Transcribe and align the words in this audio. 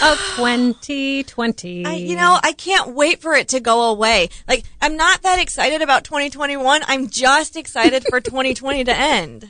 of 0.00 0.18
2020. 0.36 1.84
I, 1.84 1.94
you 1.94 2.16
know, 2.16 2.38
I 2.42 2.52
can't 2.52 2.94
wait 2.94 3.20
for 3.20 3.34
it 3.34 3.48
to 3.48 3.60
go 3.60 3.90
away. 3.90 4.28
Like, 4.48 4.64
I'm 4.80 4.96
not 4.96 5.22
that 5.22 5.38
excited 5.38 5.82
about 5.82 6.04
2021. 6.04 6.82
I'm 6.86 7.08
just 7.08 7.56
excited 7.56 8.04
for 8.08 8.20
2020 8.20 8.84
to 8.84 8.96
end. 8.96 9.48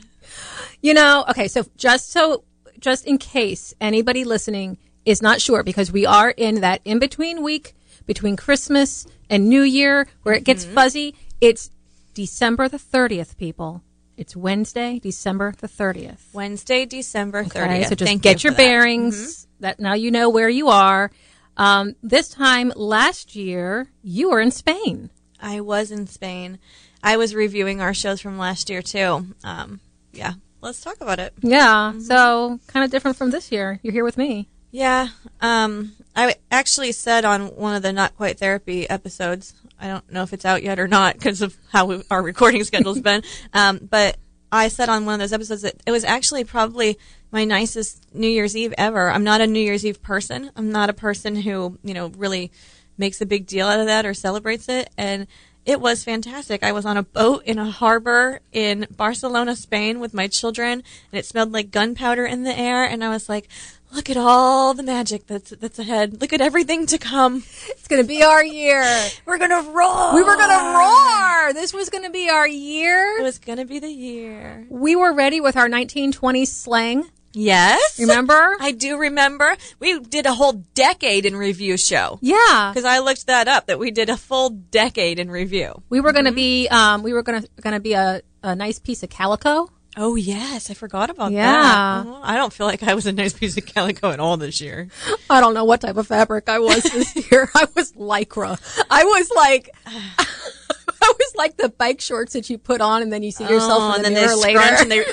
You 0.80 0.94
know, 0.94 1.24
okay, 1.28 1.46
so 1.46 1.64
just 1.76 2.10
so, 2.10 2.44
just 2.80 3.06
in 3.06 3.18
case 3.18 3.72
anybody 3.80 4.24
listening 4.24 4.78
is 5.04 5.22
not 5.22 5.40
sure, 5.40 5.62
because 5.62 5.92
we 5.92 6.06
are 6.06 6.30
in 6.30 6.60
that 6.62 6.80
in 6.84 6.98
between 6.98 7.42
week 7.42 7.74
between 8.06 8.36
Christmas 8.36 9.06
and 9.30 9.48
New 9.48 9.62
Year 9.62 10.08
where 10.22 10.34
it 10.34 10.44
gets 10.44 10.64
mm-hmm. 10.64 10.74
fuzzy. 10.74 11.14
It's 11.40 11.70
December 12.14 12.68
the 12.68 12.78
30th, 12.78 13.36
people. 13.36 13.82
It's 14.16 14.36
Wednesday, 14.36 14.98
December 14.98 15.54
the 15.58 15.68
30th. 15.68 16.20
Wednesday, 16.32 16.84
December 16.84 17.44
30th. 17.44 17.64
Okay, 17.64 17.82
so 17.84 17.94
just 17.94 18.08
Thank 18.08 18.22
get 18.22 18.44
you 18.44 18.48
your 18.48 18.52
for 18.52 18.58
that. 18.58 18.68
bearings. 18.68 19.46
That 19.60 19.80
now 19.80 19.94
you 19.94 20.10
know 20.10 20.28
where 20.28 20.48
you 20.48 20.68
are. 20.68 21.10
Um, 21.56 21.94
this 22.02 22.28
time 22.28 22.72
last 22.76 23.34
year, 23.36 23.88
you 24.02 24.30
were 24.30 24.40
in 24.40 24.50
Spain. 24.50 25.10
I 25.40 25.60
was 25.60 25.90
in 25.90 26.06
Spain. 26.06 26.58
I 27.02 27.16
was 27.16 27.34
reviewing 27.34 27.80
our 27.80 27.94
shows 27.94 28.20
from 28.20 28.38
last 28.38 28.70
year 28.70 28.82
too. 28.82 29.26
Um, 29.44 29.80
yeah, 30.12 30.34
let's 30.60 30.80
talk 30.80 31.00
about 31.00 31.18
it. 31.18 31.32
Yeah, 31.40 31.98
so 31.98 32.58
kind 32.68 32.84
of 32.84 32.90
different 32.90 33.16
from 33.16 33.30
this 33.30 33.50
year. 33.50 33.80
You're 33.82 33.92
here 33.92 34.04
with 34.04 34.18
me. 34.18 34.48
Yeah, 34.70 35.08
um, 35.40 35.92
I 36.16 36.36
actually 36.50 36.92
said 36.92 37.24
on 37.24 37.48
one 37.56 37.74
of 37.74 37.82
the 37.82 37.92
Not 37.92 38.16
Quite 38.16 38.38
Therapy 38.38 38.88
episodes. 38.88 39.54
I 39.82 39.88
don't 39.88 40.12
know 40.12 40.22
if 40.22 40.32
it's 40.32 40.44
out 40.44 40.62
yet 40.62 40.78
or 40.78 40.86
not 40.86 41.14
because 41.14 41.42
of 41.42 41.56
how 41.70 41.86
we, 41.86 42.02
our 42.10 42.22
recording 42.22 42.62
schedule's 42.64 43.00
been. 43.00 43.22
Um, 43.52 43.80
but 43.82 44.16
I 44.52 44.68
said 44.68 44.88
on 44.88 45.04
one 45.04 45.14
of 45.14 45.20
those 45.20 45.32
episodes 45.32 45.62
that 45.62 45.74
it 45.84 45.90
was 45.90 46.04
actually 46.04 46.44
probably 46.44 46.98
my 47.32 47.44
nicest 47.44 48.14
New 48.14 48.28
Year's 48.28 48.56
Eve 48.56 48.72
ever. 48.78 49.10
I'm 49.10 49.24
not 49.24 49.40
a 49.40 49.46
New 49.46 49.60
Year's 49.60 49.84
Eve 49.84 50.00
person. 50.00 50.50
I'm 50.54 50.70
not 50.70 50.88
a 50.88 50.94
person 50.94 51.34
who 51.34 51.78
you 51.82 51.94
know 51.94 52.08
really 52.16 52.52
makes 52.96 53.20
a 53.20 53.26
big 53.26 53.46
deal 53.46 53.66
out 53.66 53.80
of 53.80 53.86
that 53.86 54.06
or 54.06 54.14
celebrates 54.14 54.68
it. 54.68 54.88
And 54.96 55.26
it 55.64 55.80
was 55.80 56.04
fantastic. 56.04 56.62
I 56.62 56.72
was 56.72 56.84
on 56.84 56.96
a 56.96 57.02
boat 57.02 57.44
in 57.44 57.58
a 57.58 57.70
harbor 57.70 58.40
in 58.52 58.86
Barcelona, 58.90 59.56
Spain 59.56 60.00
with 60.00 60.12
my 60.12 60.26
children 60.26 60.72
and 60.72 61.18
it 61.18 61.24
smelled 61.24 61.52
like 61.52 61.70
gunpowder 61.70 62.26
in 62.26 62.42
the 62.42 62.56
air. 62.56 62.84
And 62.84 63.02
I 63.02 63.08
was 63.08 63.28
like, 63.28 63.48
look 63.92 64.10
at 64.10 64.16
all 64.16 64.74
the 64.74 64.82
magic 64.82 65.26
that's, 65.26 65.50
that's 65.50 65.78
ahead. 65.78 66.20
Look 66.20 66.32
at 66.32 66.40
everything 66.40 66.86
to 66.86 66.98
come. 66.98 67.44
It's 67.68 67.88
going 67.88 68.02
to 68.02 68.08
be 68.08 68.22
our 68.22 68.44
year. 68.44 68.84
We're 69.26 69.38
going 69.38 69.50
to 69.50 69.70
roar. 69.70 70.14
We 70.14 70.22
were 70.22 70.36
going 70.36 70.50
to 70.50 70.78
roar. 70.78 71.52
This 71.52 71.72
was 71.74 71.90
going 71.90 72.04
to 72.04 72.10
be 72.10 72.28
our 72.28 72.46
year. 72.46 73.18
It 73.18 73.22
was 73.22 73.38
going 73.38 73.58
to 73.58 73.64
be 73.64 73.78
the 73.78 73.90
year. 73.90 74.66
We 74.70 74.96
were 74.96 75.12
ready 75.12 75.40
with 75.40 75.56
our 75.56 75.68
1920s 75.68 76.48
slang. 76.48 77.04
Yes. 77.34 77.98
Remember? 77.98 78.56
I 78.60 78.72
do 78.72 78.98
remember. 78.98 79.56
We 79.78 80.00
did 80.00 80.26
a 80.26 80.34
whole 80.34 80.52
decade 80.74 81.24
in 81.26 81.34
review 81.36 81.76
show. 81.76 82.18
yeah. 82.20 82.70
Because 82.72 82.84
I 82.84 82.98
looked 82.98 83.26
that 83.26 83.48
up, 83.48 83.66
that 83.66 83.78
we 83.78 83.90
did 83.90 84.10
a 84.10 84.16
full 84.16 84.50
decade 84.50 85.18
in 85.18 85.30
review. 85.30 85.82
We 85.88 86.00
were 86.00 86.12
going 86.12 86.26
to 86.26 86.32
be, 86.32 86.68
um, 86.68 87.02
we 87.02 87.12
were 87.12 87.22
going 87.22 87.42
to, 87.42 87.48
going 87.60 87.74
to 87.74 87.80
be 87.80 87.94
a, 87.94 88.22
a 88.42 88.54
nice 88.54 88.78
piece 88.78 89.02
of 89.02 89.10
calico. 89.10 89.70
Oh 89.96 90.14
yes, 90.16 90.70
I 90.70 90.74
forgot 90.74 91.10
about 91.10 91.32
Yeah. 91.32 91.50
that. 91.52 92.06
Oh, 92.06 92.20
I 92.22 92.36
don't 92.36 92.52
feel 92.52 92.66
like 92.66 92.82
I 92.82 92.94
was 92.94 93.06
a 93.06 93.12
nice 93.12 93.32
piece 93.34 93.56
of 93.58 93.66
calico 93.66 94.10
at 94.10 94.20
all 94.20 94.36
this 94.38 94.60
year. 94.60 94.88
I 95.28 95.40
don't 95.40 95.52
know 95.52 95.64
what 95.64 95.82
type 95.82 95.96
of 95.98 96.06
fabric 96.06 96.48
I 96.48 96.60
was 96.60 96.82
this 96.84 97.14
year. 97.30 97.50
I 97.54 97.66
was 97.74 97.92
lycra. 97.92 98.58
I 98.90 99.04
was 99.04 99.30
like, 99.36 99.70
I 99.86 101.12
was 101.18 101.32
like 101.36 101.56
the 101.56 101.68
bike 101.68 102.00
shorts 102.00 102.32
that 102.32 102.48
you 102.48 102.56
put 102.58 102.80
on 102.80 103.02
and 103.02 103.12
then 103.12 103.22
you 103.22 103.30
see 103.32 103.44
yourself 103.44 103.82
Oh, 103.82 103.88
in 103.90 103.96
and 103.96 104.04
the 104.04 104.20
then 104.20 104.26
mirror 104.28 104.36
they 104.40 104.56
later. 104.56 104.82
and 104.82 104.90
they 104.90 105.04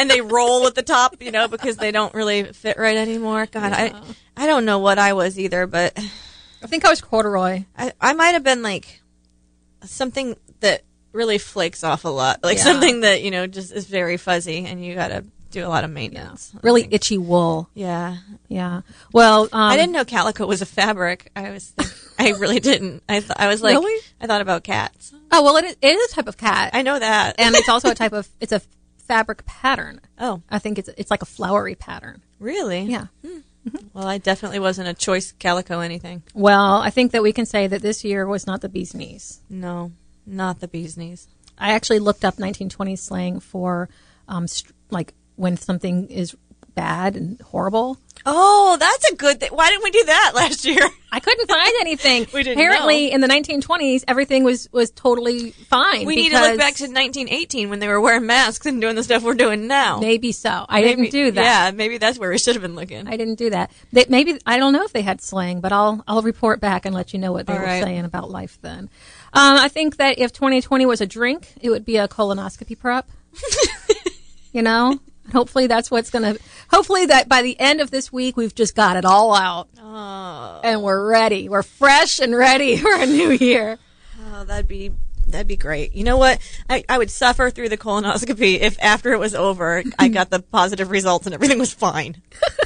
and 0.00 0.10
they 0.10 0.20
roll 0.20 0.66
at 0.66 0.74
the 0.74 0.82
top, 0.82 1.16
you 1.22 1.30
know, 1.30 1.46
because 1.48 1.76
they 1.76 1.92
don't 1.92 2.12
really 2.14 2.44
fit 2.44 2.76
right 2.78 2.96
anymore. 2.96 3.46
God, 3.46 3.72
I 3.72 3.92
I 4.36 4.46
don't 4.46 4.64
know 4.64 4.78
what 4.80 4.98
I 4.98 5.12
was 5.12 5.38
either, 5.38 5.66
but 5.68 5.96
I 6.62 6.66
think 6.66 6.84
I 6.84 6.90
was 6.90 7.00
corduroy. 7.00 7.64
I 7.78 7.92
I 8.00 8.14
might 8.14 8.30
have 8.32 8.42
been 8.42 8.62
like 8.62 9.00
something 9.84 10.34
that 10.60 10.82
really 11.14 11.38
flakes 11.38 11.82
off 11.84 12.04
a 12.04 12.08
lot, 12.08 12.40
like 12.42 12.58
Yeah. 12.58 12.64
something 12.64 13.00
that 13.00 13.22
you 13.22 13.30
know 13.30 13.46
just 13.46 13.72
is 13.72 13.86
very 13.86 14.16
fuzzy, 14.18 14.66
and 14.66 14.84
you 14.84 14.94
got 14.94 15.08
to 15.08 15.24
do 15.50 15.64
a 15.64 15.68
lot 15.68 15.84
of 15.84 15.90
maintenance. 15.90 16.50
I 16.54 16.58
Really 16.62 16.86
itchy 16.90 17.16
wool. 17.16 17.70
Yeah, 17.74 18.16
Yeah. 18.48 18.80
Well, 19.12 19.44
um, 19.44 19.48
I 19.70 19.76
didn't 19.76 19.92
know 19.92 20.04
calico 20.04 20.46
was 20.46 20.60
a 20.62 20.66
fabric. 20.66 21.30
I 21.36 21.50
was, 21.52 21.72
I 22.18 22.30
really 22.32 22.58
didn't. 22.60 23.04
I 23.08 23.20
thought 23.20 23.38
I 23.38 23.46
was 23.46 23.62
like, 23.62 23.74
Really? 23.78 24.02
I 24.20 24.26
thought 24.26 24.40
about 24.40 24.64
cats. 24.64 25.14
Oh 25.30 25.42
well, 25.44 25.56
it 25.56 25.64
is, 25.64 25.76
it 25.80 25.94
is 25.96 26.10
a 26.12 26.14
type 26.16 26.26
of 26.26 26.36
cat, 26.36 26.70
I 26.74 26.82
know 26.82 26.98
that. 26.98 27.36
and 27.38 27.54
it's 27.54 27.68
also 27.68 27.90
a 27.90 27.94
type 28.02 28.12
of 28.12 28.28
it's 28.40 28.52
a 28.52 28.60
fabric 29.06 29.44
pattern. 29.46 30.00
oh, 30.18 30.42
I 30.50 30.58
think 30.58 30.78
it's 30.78 30.88
it's 30.98 31.10
like 31.10 31.22
a 31.22 31.26
flowery 31.26 31.74
pattern. 31.76 32.22
really? 32.40 32.82
Yeah. 32.82 33.06
Well, 33.94 34.06
I 34.06 34.18
definitely 34.18 34.58
wasn't 34.58 34.88
a 34.88 34.94
choice 34.94 35.32
calico 35.32 35.80
anything. 35.80 36.22
Well, 36.34 36.76
I 36.82 36.90
think 36.90 37.12
that 37.12 37.22
we 37.22 37.32
can 37.32 37.46
say 37.46 37.66
that 37.66 37.80
this 37.80 38.04
year 38.04 38.26
was 38.26 38.46
not 38.46 38.60
the 38.60 38.68
bee's 38.68 38.92
knees. 38.92 39.40
No, 39.48 39.92
not 40.26 40.60
the 40.60 40.68
bee's 40.68 40.96
knees. 40.96 41.28
I 41.58 41.72
actually 41.72 41.98
looked 42.00 42.24
up 42.24 42.36
1920s 42.36 42.98
slang 42.98 43.40
for 43.40 43.88
um, 44.28 44.46
st- 44.48 44.74
like 44.90 45.14
when 45.36 45.56
something 45.56 46.08
is 46.08 46.36
bad 46.74 47.14
and 47.14 47.40
horrible. 47.40 47.98
Oh, 48.26 48.76
that's 48.80 49.10
a 49.10 49.14
good 49.14 49.38
thing. 49.38 49.50
Why 49.52 49.68
didn't 49.70 49.84
we 49.84 49.90
do 49.92 50.04
that 50.06 50.32
last 50.34 50.64
year? 50.64 50.80
I 51.12 51.20
couldn't 51.20 51.46
find 51.46 51.72
anything. 51.80 52.26
We 52.34 52.42
didn't 52.42 52.58
Apparently, 52.58 53.12
in 53.12 53.20
the 53.20 53.28
1920s, 53.28 54.02
everything 54.08 54.42
was 54.42 54.68
was 54.72 54.90
totally 54.90 55.50
fine. 55.52 56.04
We 56.06 56.16
need 56.16 56.30
to 56.30 56.40
look 56.40 56.58
back 56.58 56.74
to 56.76 56.84
1918 56.84 57.70
when 57.70 57.78
they 57.78 57.86
were 57.86 58.00
wearing 58.00 58.26
masks 58.26 58.66
and 58.66 58.80
doing 58.80 58.96
the 58.96 59.04
stuff 59.04 59.22
we're 59.22 59.34
doing 59.34 59.68
now. 59.68 60.00
maybe 60.00 60.32
so. 60.32 60.66
I 60.68 60.80
Maybe- 60.80 61.02
didn't 61.02 61.12
do 61.12 61.30
that. 61.32 61.42
Yeah, 61.44 61.70
maybe 61.76 61.98
that's 61.98 62.18
where 62.18 62.30
we 62.30 62.38
should 62.38 62.56
have 62.56 62.62
been 62.62 62.74
looking. 62.74 63.06
I 63.06 63.16
didn't 63.16 63.36
do 63.36 63.50
that. 63.50 63.70
They, 63.92 64.06
maybe 64.08 64.40
I 64.44 64.56
don't 64.58 64.72
know 64.72 64.82
if 64.82 64.92
they 64.92 65.02
had 65.02 65.20
slang, 65.20 65.60
but 65.60 65.70
I'll 65.72 66.02
I'll 66.08 66.22
report 66.22 66.60
back 66.60 66.86
and 66.86 66.94
let 66.94 67.12
you 67.12 67.20
know 67.20 67.30
what 67.30 67.46
they 67.46 67.52
All 67.52 67.60
were 67.60 67.64
right. 67.66 67.82
saying 67.84 68.04
about 68.04 68.30
life 68.30 68.58
then. 68.62 68.88
Um, 69.36 69.58
I 69.58 69.68
think 69.68 69.96
that 69.96 70.18
if 70.18 70.32
2020 70.32 70.86
was 70.86 71.00
a 71.00 71.06
drink, 71.06 71.52
it 71.60 71.70
would 71.70 71.84
be 71.84 71.96
a 71.96 72.06
colonoscopy 72.06 72.78
prep. 72.78 73.08
you 74.52 74.62
know, 74.62 75.00
hopefully 75.32 75.66
that's 75.66 75.90
what's 75.90 76.10
gonna. 76.10 76.36
Hopefully 76.70 77.06
that 77.06 77.28
by 77.28 77.42
the 77.42 77.58
end 77.58 77.80
of 77.80 77.90
this 77.90 78.12
week 78.12 78.36
we've 78.36 78.54
just 78.54 78.76
got 78.76 78.96
it 78.96 79.04
all 79.04 79.34
out 79.34 79.68
oh, 79.80 80.60
and 80.62 80.82
we're 80.82 81.08
ready. 81.08 81.48
We're 81.48 81.64
fresh 81.64 82.20
and 82.20 82.34
ready 82.34 82.76
for 82.78 82.94
a 82.94 83.06
new 83.06 83.30
year. 83.30 83.78
oh, 84.20 84.44
that'd 84.44 84.68
be 84.68 84.92
that'd 85.26 85.48
be 85.48 85.56
great. 85.56 85.94
You 85.94 86.04
know 86.04 86.16
what? 86.16 86.38
I, 86.70 86.84
I 86.88 86.98
would 86.98 87.10
suffer 87.10 87.50
through 87.50 87.70
the 87.70 87.78
colonoscopy 87.78 88.60
if 88.60 88.80
after 88.80 89.12
it 89.12 89.18
was 89.18 89.34
over, 89.34 89.82
I 89.98 90.08
got 90.08 90.30
the 90.30 90.40
positive 90.40 90.90
results 90.90 91.26
and 91.26 91.34
everything 91.34 91.58
was 91.58 91.74
fine. 91.74 92.22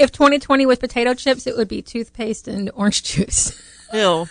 If 0.00 0.12
2020 0.12 0.64
was 0.64 0.78
potato 0.78 1.12
chips, 1.12 1.46
it 1.46 1.58
would 1.58 1.68
be 1.68 1.82
toothpaste 1.82 2.48
and 2.48 2.70
orange 2.74 3.02
juice. 3.02 3.60
Ew. 3.92 4.26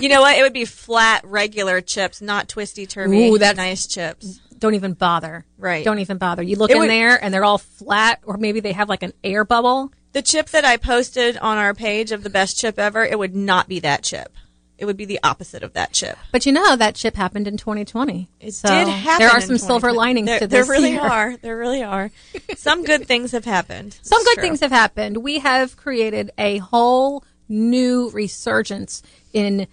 You 0.00 0.08
know 0.08 0.20
what? 0.20 0.36
It 0.38 0.42
would 0.42 0.52
be 0.52 0.64
flat, 0.64 1.22
regular 1.24 1.80
chips, 1.80 2.20
not 2.20 2.48
twisty 2.48 2.86
turvy. 2.86 3.28
Ooh, 3.28 3.38
that's- 3.38 3.56
nice 3.56 3.86
chips. 3.86 4.40
Don't 4.58 4.74
even 4.74 4.94
bother. 4.94 5.44
Right. 5.58 5.84
Don't 5.84 5.98
even 5.98 6.16
bother. 6.16 6.42
You 6.42 6.56
look 6.56 6.70
It 6.70 6.74
in 6.74 6.80
would- 6.80 6.88
there 6.90 7.22
and 7.22 7.32
they're 7.32 7.44
all 7.44 7.58
flat, 7.58 8.20
or 8.24 8.36
maybe 8.38 8.60
they 8.60 8.72
have 8.72 8.88
like 8.88 9.02
an 9.02 9.12
air 9.22 9.44
bubble. 9.44 9.92
The 10.12 10.22
chip 10.22 10.48
that 10.50 10.64
I 10.64 10.78
posted 10.78 11.36
on 11.36 11.58
our 11.58 11.74
page 11.74 12.10
of 12.10 12.22
the 12.22 12.30
best 12.30 12.58
chip 12.58 12.78
ever, 12.78 13.04
it 13.04 13.18
would 13.18 13.36
not 13.36 13.68
be 13.68 13.80
that 13.80 14.02
chip. 14.02 14.32
It 14.78 14.84
would 14.86 14.96
be 14.96 15.04
the 15.04 15.20
opposite 15.22 15.62
of 15.62 15.72
that 15.74 15.92
chip. 15.92 16.16
But 16.32 16.44
you 16.46 16.52
know 16.52 16.74
that 16.76 16.94
chip 16.94 17.16
happened 17.16 17.46
in 17.48 17.56
2020. 17.58 18.28
It 18.40 18.52
So 18.54 18.68
did 18.68 18.88
happen. 18.88 19.18
There 19.26 19.30
are 19.34 19.40
some 19.42 19.58
silver 19.58 19.92
linings 19.92 20.26
there, 20.26 20.38
to 20.40 20.46
this. 20.46 20.66
There 20.66 20.74
really 20.74 20.92
year. 20.92 21.00
are. 21.00 21.36
There 21.36 21.56
really 21.58 21.82
are. 21.82 22.10
Some 22.56 22.82
good 22.84 23.06
things 23.06 23.32
have 23.32 23.44
happened. 23.46 23.98
Some 24.02 24.20
It's 24.20 24.28
good 24.28 24.34
true. 24.36 24.42
things 24.42 24.60
have 24.60 24.70
happened. 24.70 25.18
We 25.18 25.38
have 25.40 25.76
created 25.78 26.30
a 26.38 26.58
whole 26.58 27.24
new 27.48 28.10
resurgence 28.10 29.02
in 29.32 29.66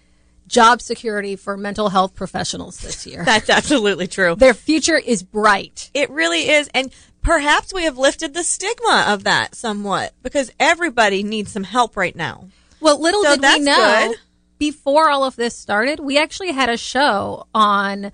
job 0.48 0.81
security 0.81 1.36
for 1.36 1.57
mental 1.57 1.90
health 1.90 2.16
professionals 2.16 2.78
this 2.80 3.06
year. 3.07 3.24
That's 3.25 3.50
absolutely 3.50 4.07
true. 4.07 4.36
Their 4.36 4.54
future 4.54 4.98
is 4.98 5.24
bright. 5.24 5.90
It 5.94 6.10
really 6.10 6.50
is. 6.50 6.69
And 6.74 6.94
perhaps 7.22 7.74
we 7.74 7.84
have 7.84 7.98
lifted 7.98 8.34
the 8.34 8.44
stigma 8.44 9.06
of 9.07 9.24
that 9.24 9.56
somewhat 9.56 10.13
because 10.22 10.51
everybody 10.60 11.24
needs 11.24 11.51
some 11.51 11.63
help 11.63 11.95
right 11.95 12.16
now. 12.16 12.48
Well, 12.80 13.01
little 13.01 13.24
So 13.24 13.38
did 13.38 13.60
we 13.60 13.60
know 13.66 14.07
good. 14.10 14.18
before 14.60 15.10
all 15.10 15.24
of 15.24 15.36
this 15.36 15.56
started, 15.57 16.00
we 16.00 16.18
actually 16.18 16.51
had 16.51 16.69
a 16.69 16.78
show 16.78 17.48
on, 17.56 18.06
uh, 18.06 18.12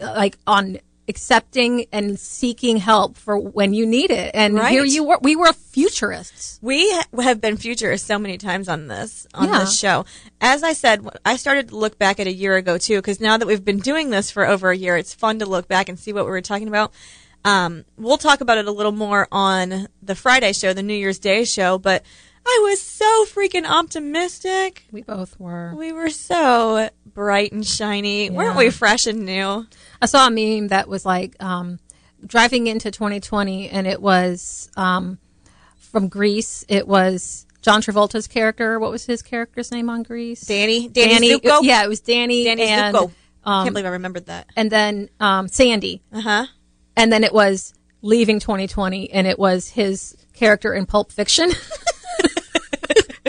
like, 0.00 0.38
on 0.46 0.78
accepting 1.08 1.86
and 1.92 2.18
seeking 2.18 2.78
help 2.78 3.16
for 3.16 3.38
when 3.38 3.72
you 3.72 3.86
need 3.86 4.10
it. 4.10 4.30
And 4.34 4.54
Right. 4.54 4.70
here 4.72 4.84
you 4.84 5.04
were, 5.04 5.18
we 5.22 5.36
were 5.36 5.52
futurists. 5.52 6.58
We 6.62 6.92
have 7.22 7.40
been 7.40 7.56
futurists 7.56 8.06
so 8.06 8.18
many 8.18 8.38
times 8.38 8.68
on 8.68 8.88
this 8.88 9.26
on 9.34 9.48
Yeah. 9.48 9.60
this 9.60 9.78
show. 9.78 10.04
As 10.40 10.62
I 10.62 10.72
said, 10.72 11.06
I 11.24 11.36
started 11.36 11.68
to 11.68 11.76
look 11.76 11.98
back 11.98 12.18
at 12.18 12.26
a 12.26 12.32
year 12.32 12.56
ago 12.56 12.76
too, 12.78 12.96
because 12.96 13.20
now 13.20 13.36
that 13.36 13.46
we've 13.46 13.64
been 13.64 13.78
doing 13.78 14.10
this 14.10 14.30
for 14.30 14.46
over 14.46 14.70
a 14.70 14.76
year, 14.76 14.96
it's 14.96 15.14
fun 15.14 15.38
to 15.38 15.46
look 15.46 15.68
back 15.68 15.88
and 15.88 15.98
see 15.98 16.12
what 16.12 16.24
we 16.24 16.30
were 16.30 16.40
talking 16.42 16.68
about. 16.68 16.92
Um, 17.44 17.84
we'll 17.96 18.18
talk 18.18 18.40
about 18.40 18.58
it 18.58 18.66
a 18.66 18.72
little 18.72 18.90
more 18.90 19.28
on 19.30 19.86
the 20.02 20.16
Friday 20.16 20.52
show, 20.52 20.72
the 20.72 20.82
New 20.82 20.94
Year's 20.94 21.20
Day 21.20 21.44
show, 21.44 21.78
but 21.78 22.02
I 22.48 22.60
was 22.62 22.80
so 22.80 23.24
freaking 23.26 23.66
optimistic. 23.68 24.84
We 24.92 25.02
both 25.02 25.38
were. 25.40 25.74
We 25.76 25.92
were 25.92 26.10
so 26.10 26.88
bright 27.04 27.50
and 27.52 27.66
shiny. 27.66 28.30
Weren't 28.30 28.56
we 28.56 28.70
fresh 28.70 29.06
and 29.06 29.24
new? 29.26 29.66
I 30.00 30.06
saw 30.06 30.28
a 30.28 30.30
meme 30.30 30.68
that 30.68 30.88
was 30.88 31.04
like 31.04 31.34
um, 31.42 31.80
driving 32.24 32.68
into 32.68 32.90
2020, 32.90 33.68
and 33.70 33.86
it 33.86 34.00
was 34.00 34.70
um, 34.76 35.18
from 35.76 36.08
Grease. 36.08 36.64
It 36.68 36.86
was 36.86 37.46
John 37.62 37.82
Travolta's 37.82 38.28
character. 38.28 38.78
What 38.78 38.92
was 38.92 39.04
his 39.06 39.22
character's 39.22 39.72
name 39.72 39.90
on 39.90 40.04
Grease? 40.04 40.42
Danny, 40.42 40.88
Danny, 40.88 41.30
Zuko. 41.40 41.60
Yeah, 41.62 41.84
it 41.84 41.88
was 41.88 42.00
Danny. 42.00 42.44
Danny 42.44 42.62
and, 42.62 42.94
Zuko. 42.94 43.10
um, 43.44 43.64
Can't 43.64 43.74
believe 43.74 43.86
I 43.86 43.90
remembered 43.90 44.26
that. 44.26 44.46
and 44.56 44.70
then 44.70 45.08
um, 45.18 45.48
Sandy, 45.48 46.00
Uh 46.12 46.20
huh. 46.20 46.46
and 46.96 47.12
then 47.12 47.24
it 47.24 47.32
was 47.34 47.74
leaving 48.02 48.38
2020, 48.38 49.10
and 49.10 49.26
it 49.26 49.36
was 49.36 49.70
his 49.70 50.16
character 50.32 50.72
in 50.74 50.86
Pulp 50.86 51.10
Fiction, 51.10 51.50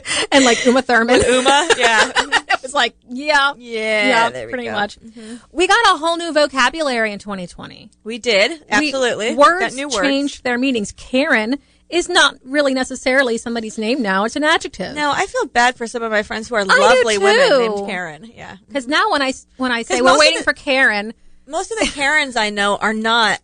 and 0.31 0.45
like 0.45 0.65
Uma 0.65 0.81
Thurman. 0.81 1.21
Uma, 1.21 1.69
yeah, 1.77 2.11
it 2.15 2.61
was 2.61 2.73
like, 2.73 2.95
yeah, 3.09 3.53
yeah, 3.57 4.29
yeah, 4.29 4.45
we 4.45 4.51
pretty 4.51 4.65
go. 4.65 4.73
much. 4.73 4.99
Mm-hmm. 4.99 5.35
We 5.51 5.67
got 5.67 5.95
a 5.95 5.97
whole 5.97 6.17
new 6.17 6.31
vocabulary 6.33 7.11
in 7.11 7.19
2020. 7.19 7.89
We 8.03 8.17
did 8.17 8.51
We- 8.51 8.65
absolutely. 8.69 9.35
words 9.35 9.75
Got 9.75 9.83
words. 9.85 9.97
changed 10.07 10.44
their 10.44 10.57
meanings. 10.57 10.91
Karen 10.91 11.57
is 11.89 12.09
not 12.09 12.35
really 12.44 12.73
necessarily 12.73 13.38
somebody's 13.38 13.77
name 13.77 14.01
now; 14.01 14.25
it's 14.25 14.35
an 14.35 14.44
adjective. 14.44 14.94
No, 14.95 15.11
I 15.15 15.25
feel 15.25 15.45
bad 15.45 15.75
for 15.77 15.88
some 15.88 16.03
of 16.03 16.11
my 16.11 16.23
friends 16.23 16.49
who 16.49 16.55
are 16.55 16.65
lovely 16.65 17.17
women 17.17 17.49
named 17.59 17.88
Karen. 17.88 18.31
Yeah, 18.35 18.57
because 18.67 18.88
now 18.88 19.11
when 19.11 19.21
I 19.21 19.33
when 19.57 19.71
I 19.71 19.83
say 19.83 20.01
we're 20.01 20.19
waiting 20.19 20.39
the- 20.39 20.44
for 20.44 20.53
Karen, 20.53 21.13
most 21.47 21.71
of 21.71 21.79
the 21.79 21.85
Karens 21.85 22.35
I 22.35 22.49
know 22.49 22.75
are 22.75 22.94
not 22.94 23.39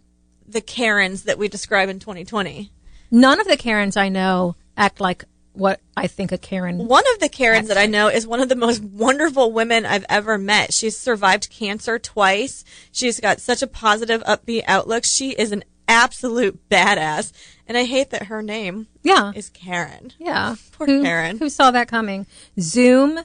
the 0.45 0.59
Karens 0.59 1.23
that 1.23 1.38
we 1.38 1.47
describe 1.47 1.88
in 1.89 2.00
2020. 2.00 2.69
none 3.11 3.39
of 3.39 3.47
the 3.47 3.55
Karens 3.57 3.95
I 3.95 4.09
know 4.09 4.55
act 4.75 5.00
like 5.00 5.23
what 5.53 5.79
I 5.95 6.07
think 6.07 6.31
a 6.31 6.38
Karen. 6.38 6.88
One 6.88 7.03
of 7.13 7.19
the 7.19 7.29
Karens 7.29 7.67
that 7.69 7.77
I 7.77 7.85
know 7.85 8.07
is 8.09 8.27
one 8.27 8.39
of 8.41 8.50
the 8.50 8.55
most 8.55 8.83
wonderful 8.83 9.51
women 9.51 9.85
I've 9.85 10.05
ever 10.09 10.38
met. 10.38 10.73
She's 10.73 10.97
survived 10.97 11.50
cancer 11.50 11.97
twice. 12.00 12.65
She's 12.91 13.19
got 13.19 13.39
such 13.39 13.61
a 13.61 13.67
positive, 13.67 14.21
upbeat 14.23 14.63
outlook. 14.67 15.03
She 15.05 15.31
is 15.31 15.51
an 15.51 15.63
absolute 15.88 16.67
badass. 16.69 17.31
And 17.67 17.77
I 17.77 17.83
hate 17.85 18.09
that 18.09 18.23
her 18.27 18.41
name 18.41 18.88
Yeah, 19.03 19.31
is 19.35 19.50
Karen. 19.50 20.11
yeah. 20.19 20.55
Poor 20.73 20.88
who, 20.88 21.03
Karen. 21.03 21.38
Who 21.38 21.50
saw 21.50 21.71
that 21.71 21.88
coming? 21.88 22.25
Zoom. 22.59 23.19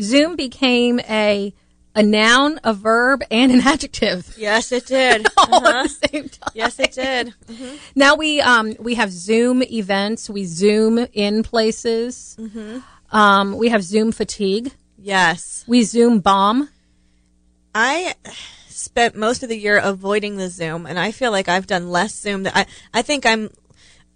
Zoom 0.00 0.36
became 0.36 1.00
a 1.00 1.52
a 1.94 2.02
noun, 2.02 2.60
a 2.62 2.72
verb, 2.72 3.22
and 3.30 3.50
an 3.52 3.60
adjective 3.60 4.34
Yes, 4.38 4.70
it 4.72 4.86
did. 4.86 5.26
all 5.36 5.54
Uh-huh. 5.66 5.78
at 5.78 5.82
the 5.88 6.08
same 6.08 6.28
time. 6.28 6.50
Yes, 6.54 6.78
it 6.78 6.92
did. 6.92 7.34
Now 7.94 8.14
we 8.14 8.40
um 8.40 8.74
we 8.78 8.94
have 8.94 9.10
Zoom 9.10 9.62
events. 9.64 10.30
We 10.30 10.44
Zoom 10.44 10.98
in 11.12 11.42
places. 11.42 12.36
Mm-hmm. 12.38 12.78
Um, 13.16 13.56
we 13.58 13.68
have 13.70 13.82
Zoom 13.82 14.12
fatigue. 14.12 14.72
Yes. 14.96 15.64
We 15.66 15.82
Zoom 15.82 16.20
bomb. 16.20 16.68
I 17.74 18.14
spent 18.68 19.14
most 19.16 19.42
of 19.42 19.48
the 19.48 19.56
year 19.58 19.78
avoiding 19.78 20.36
the 20.36 20.48
Zoom, 20.48 20.86
and 20.86 20.98
I 20.98 21.10
feel 21.12 21.30
like 21.32 21.48
I've 21.48 21.66
done 21.66 21.90
less 21.90 22.14
Zoom. 22.14 22.44
That 22.44 22.56
I, 22.56 22.66
I 22.94 23.02
think 23.02 23.26
I'm. 23.26 23.50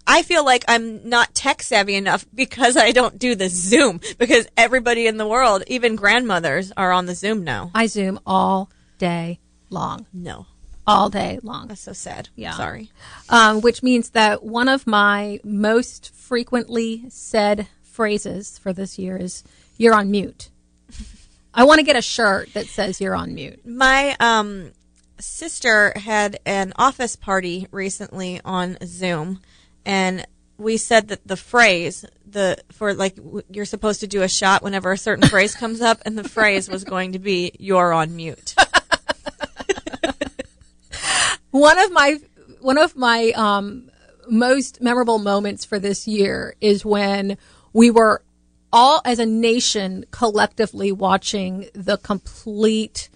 I 0.07 0.23
feel 0.23 0.45
like 0.45 0.65
I'm 0.69 1.09
not 1.09 1.35
tech 1.35 1.63
savvy 1.63 1.95
enough 1.95 2.27
because 2.35 2.77
I 2.77 2.93
don't 2.93 3.19
do 3.19 3.35
the 3.35 3.49
Zoom. 3.49 4.01
Because 4.19 4.47
everybody 4.57 5.07
in 5.07 5.17
the 5.17 5.27
world, 5.27 5.63
even 5.67 5.97
grandmothers, 5.97 6.73
are 6.77 6.93
on 6.93 7.07
the 7.07 7.15
Zoom 7.15 7.43
now. 7.45 7.71
I 7.75 7.87
Zoom 7.87 8.21
all 8.27 8.71
day 8.99 9.41
long, 9.71 10.07
No, 10.13 10.47
all 10.87 11.09
day 11.09 11.41
long. 11.43 11.69
that's 11.69 11.81
so 11.81 11.93
sad. 11.95 12.29
Yeah. 12.37 12.53
Sorry. 12.53 12.91
Um, 13.31 13.61
which 13.63 13.83
means 13.83 14.11
that 14.11 14.43
one 14.45 14.69
of 14.69 14.87
my 14.87 15.41
most 15.43 16.15
frequently 16.15 17.05
said 17.09 17.67
phrases 17.83 18.59
for 18.59 18.73
this 18.73 18.99
year 18.99 19.17
is 19.17 19.43
"You're 19.79 19.95
on 19.95 20.11
mute." 20.11 20.51
I 21.55 21.65
want 21.65 21.79
to 21.79 21.85
get 21.85 21.97
a 21.97 22.03
shirt 22.03 22.53
that 22.55 22.67
says 22.67 23.01
"You're 23.01 23.15
on 23.15 23.35
mute." 23.35 23.65
My 23.67 24.17
um 24.21 24.73
sister 25.19 25.93
had 25.97 26.39
an 26.45 26.73
office 26.77 27.17
party 27.17 27.67
recently 27.71 28.41
on 28.45 28.77
Zoom, 28.85 29.41
and 29.85 30.27
we 30.57 30.77
said 30.77 31.09
that 31.09 31.27
the 31.27 31.37
phrase 31.37 32.05
the 32.27 32.59
for 32.71 32.95
like 32.95 33.19
you're 33.51 33.65
supposed 33.65 34.01
to 34.01 34.07
do 34.07 34.23
a 34.23 34.29
shot 34.29 34.63
whenever 34.63 34.93
a 34.93 34.99
certain 34.99 35.27
phrase 35.29 35.55
comes 35.55 35.81
up, 35.81 36.01
and 36.05 36.19
the 36.19 36.29
phrase 36.29 36.69
was 36.69 36.85
going 36.85 37.13
to 37.13 37.19
be 37.19 37.53
"You're 37.59 37.93
on 37.93 38.15
mute." 38.15 38.55
One 41.51 41.79
of 41.79 41.93
my 41.93 42.19
one 42.61 42.79
of 42.79 42.97
my 42.97 43.31
um, 43.37 43.91
most 44.29 44.81
memorable 44.83 45.19
moments 45.19 45.65
for 45.65 45.79
this 45.79 46.09
year 46.09 46.57
is 46.61 46.85
when 46.85 47.39
we 47.73 47.91
were 47.91 48.23
all 48.73 49.01
as 49.05 49.21
a 49.21 49.27
nation 49.27 50.05
collectively 50.11 50.91
watching 50.91 51.69
the 51.75 51.97
complete 51.99 53.09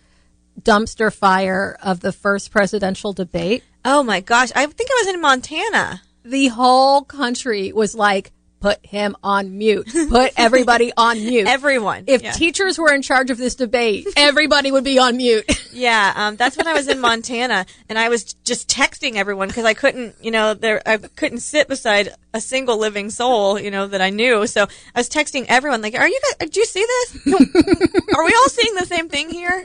dumpster 0.61 1.13
fire 1.13 1.77
of 1.83 1.99
the 1.99 2.13
first 2.13 2.53
presidential 2.53 3.13
debate. 3.13 3.65
Oh 3.85 4.05
my 4.05 4.21
gosh! 4.21 4.53
I 4.55 4.67
think 4.67 4.89
I 4.91 5.03
was 5.05 5.15
in 5.15 5.21
Montana. 5.21 6.03
The 6.29 6.49
whole 6.49 7.05
country 7.05 7.73
was 7.73 7.95
like, 7.95 8.33
"Put 8.61 8.85
him 8.85 9.17
on 9.23 9.57
mute. 9.57 9.89
Put 10.11 10.35
everybody 10.37 10.93
on 10.97 11.17
mute." 11.17 11.47
Everyone. 11.47 12.05
if 12.07 12.23
yeah. 12.23 12.33
teachers 12.33 12.79
were 12.79 12.93
in 12.93 13.01
charge 13.01 13.31
of 13.31 13.39
this 13.39 13.55
debate, 13.55 14.07
everybody 14.17 14.71
would 14.71 14.85
be 14.85 14.99
on 14.99 15.17
mute. 15.17 15.47
yeah, 15.73 16.13
um, 16.15 16.37
that's 16.37 16.59
when 16.59 16.67
I 16.67 16.75
was 16.75 16.87
in 16.87 17.01
Montana, 17.01 17.65
and 17.89 17.99
I 17.99 18.11
was 18.11 18.35
just 18.45 18.69
texting 18.69 19.15
everyone 19.15 19.49
because 19.49 19.65
I 19.65 19.73
couldn't, 19.73 20.17
you 20.21 20.31
know, 20.31 20.53
there 20.53 20.83
I 20.85 20.99
couldn't 20.99 21.41
sit 21.41 21.67
beside 21.67 22.11
a 22.35 22.43
single 22.43 22.77
living 22.77 23.09
soul, 23.09 23.59
you 23.59 23.71
know, 23.71 23.87
that 23.87 24.03
I 24.03 24.11
knew. 24.11 24.47
So 24.47 24.65
I 24.95 24.99
was 24.99 25.09
texting 25.09 25.47
everyone, 25.49 25.81
like, 25.81 25.95
"Are 25.95 26.07
you 26.07 26.21
guys? 26.25 26.49
Did 26.49 26.57
you 26.57 26.67
see 26.67 26.85
this? 26.85 27.27
Are 27.27 28.25
we 28.25 28.35
all 28.35 28.49
seeing 28.51 28.75
the 28.75 28.87
same 28.87 29.09
thing 29.09 29.31
here?" 29.31 29.65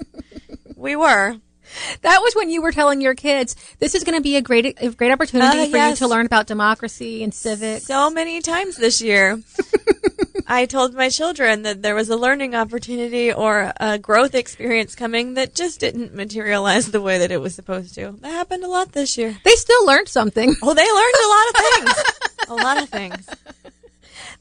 We 0.78 0.96
were. 0.96 1.36
That 2.02 2.20
was 2.22 2.34
when 2.36 2.50
you 2.50 2.62
were 2.62 2.72
telling 2.72 3.02
your 3.02 3.16
kids, 3.16 3.56
"This 3.80 3.96
is 3.96 4.04
going 4.04 4.18
to 4.18 4.22
be 4.22 4.36
a 4.36 4.42
great, 4.42 4.78
a 4.82 4.90
great 4.90 5.12
opportunity 5.12 5.60
Uh, 5.60 5.68
for 5.68 5.78
yes. 5.78 6.00
you 6.00 6.06
to 6.06 6.12
learn 6.12 6.26
about 6.26 6.48
democracy 6.48 7.24
and 7.24 7.34
civics." 7.34 7.86
so 7.86 8.10
many 8.10 8.42
times 8.42 8.76
this 8.78 9.02
year. 9.02 9.42
I 10.48 10.66
told 10.66 10.94
my 10.94 11.10
children 11.10 11.62
that 11.64 11.82
there 11.82 11.96
was 11.96 12.10
a 12.10 12.18
learning 12.18 12.54
opportunity 12.54 13.32
or 13.32 13.72
a 13.80 13.98
growth 13.98 14.36
experience 14.36 14.94
coming 14.94 15.36
that 15.36 15.56
just 15.56 15.80
didn't 15.80 16.14
materialize 16.14 16.92
the 16.92 17.02
way 17.02 17.18
that 17.20 17.32
it 17.32 17.40
was 17.40 17.56
supposed 17.56 17.96
to. 17.96 18.16
That 18.22 18.32
happened 18.32 18.64
a 18.64 18.68
lot 18.68 18.92
this 18.92 19.18
year. 19.18 19.38
They 19.44 19.56
still 19.56 19.86
learned 19.86 20.10
something. 20.10 20.56
Oh, 20.62 20.74
they 20.74 20.92
learned 20.92 21.20
a 21.24 21.30
lot 21.36 21.48
of 21.50 21.56
things. 21.96 22.14
a 22.50 22.56
lot 22.56 22.84
of 22.84 22.90
things. 22.90 23.30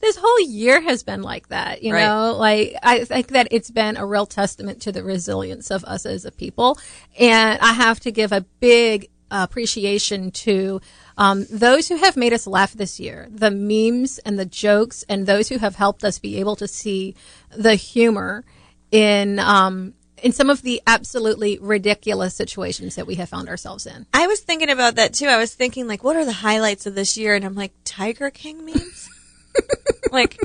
This 0.03 0.17
whole 0.17 0.41
year 0.41 0.81
has 0.81 1.01
been 1.01 1.21
like 1.21 1.47
that, 1.47 1.81
you 1.81 1.93
Right. 1.93 2.05
know. 2.05 2.35
Like 2.37 2.75
I 2.83 3.05
think 3.05 3.27
that 3.29 3.47
it's 3.51 3.71
been 3.71 3.95
a 3.95 4.05
real 4.05 4.25
testament 4.25 4.81
to 4.81 4.91
the 4.91 5.01
resilience 5.01 5.71
of 5.71 5.85
us 5.85 6.05
as 6.05 6.25
a 6.25 6.31
people, 6.31 6.77
and 7.17 7.57
I 7.61 7.71
have 7.71 8.01
to 8.01 8.11
give 8.11 8.33
a 8.33 8.41
big 8.59 9.09
appreciation 9.31 10.29
to 10.31 10.81
um, 11.17 11.45
those 11.49 11.87
who 11.87 11.95
have 11.95 12.17
made 12.17 12.33
us 12.33 12.45
laugh 12.45 12.73
this 12.73 12.99
year, 12.99 13.27
the 13.31 13.49
memes 13.49 14.19
and 14.19 14.37
the 14.37 14.45
jokes, 14.45 15.03
and 15.07 15.25
those 15.25 15.47
who 15.49 15.57
have 15.57 15.75
helped 15.75 16.03
us 16.03 16.19
be 16.19 16.39
able 16.39 16.55
to 16.57 16.67
see 16.67 17.15
the 17.55 17.75
humor 17.75 18.43
in 18.91 19.39
um, 19.39 19.93
in 20.21 20.31
some 20.31 20.49
of 20.49 20.61
the 20.61 20.81
absolutely 20.87 21.57
ridiculous 21.61 22.33
situations 22.35 22.95
that 22.95 23.05
we 23.07 23.15
have 23.15 23.27
found 23.29 23.49
ourselves 23.49 23.85
in. 23.85 24.05
I 24.13 24.27
was 24.27 24.39
thinking 24.39 24.69
about 24.69 24.95
that 24.95 25.13
too. 25.13 25.27
I 25.27 25.37
was 25.37 25.53
thinking 25.53 25.87
like, 25.87 26.03
what 26.03 26.15
are 26.15 26.25
the 26.25 26.31
highlights 26.31 26.85
of 26.85 26.95
this 26.95 27.17
year? 27.17 27.35
And 27.35 27.43
I'm 27.43 27.55
like, 27.55 27.73
Tiger 27.83 28.29
King 28.29 28.65
memes. 28.65 29.02
like, 30.11 30.39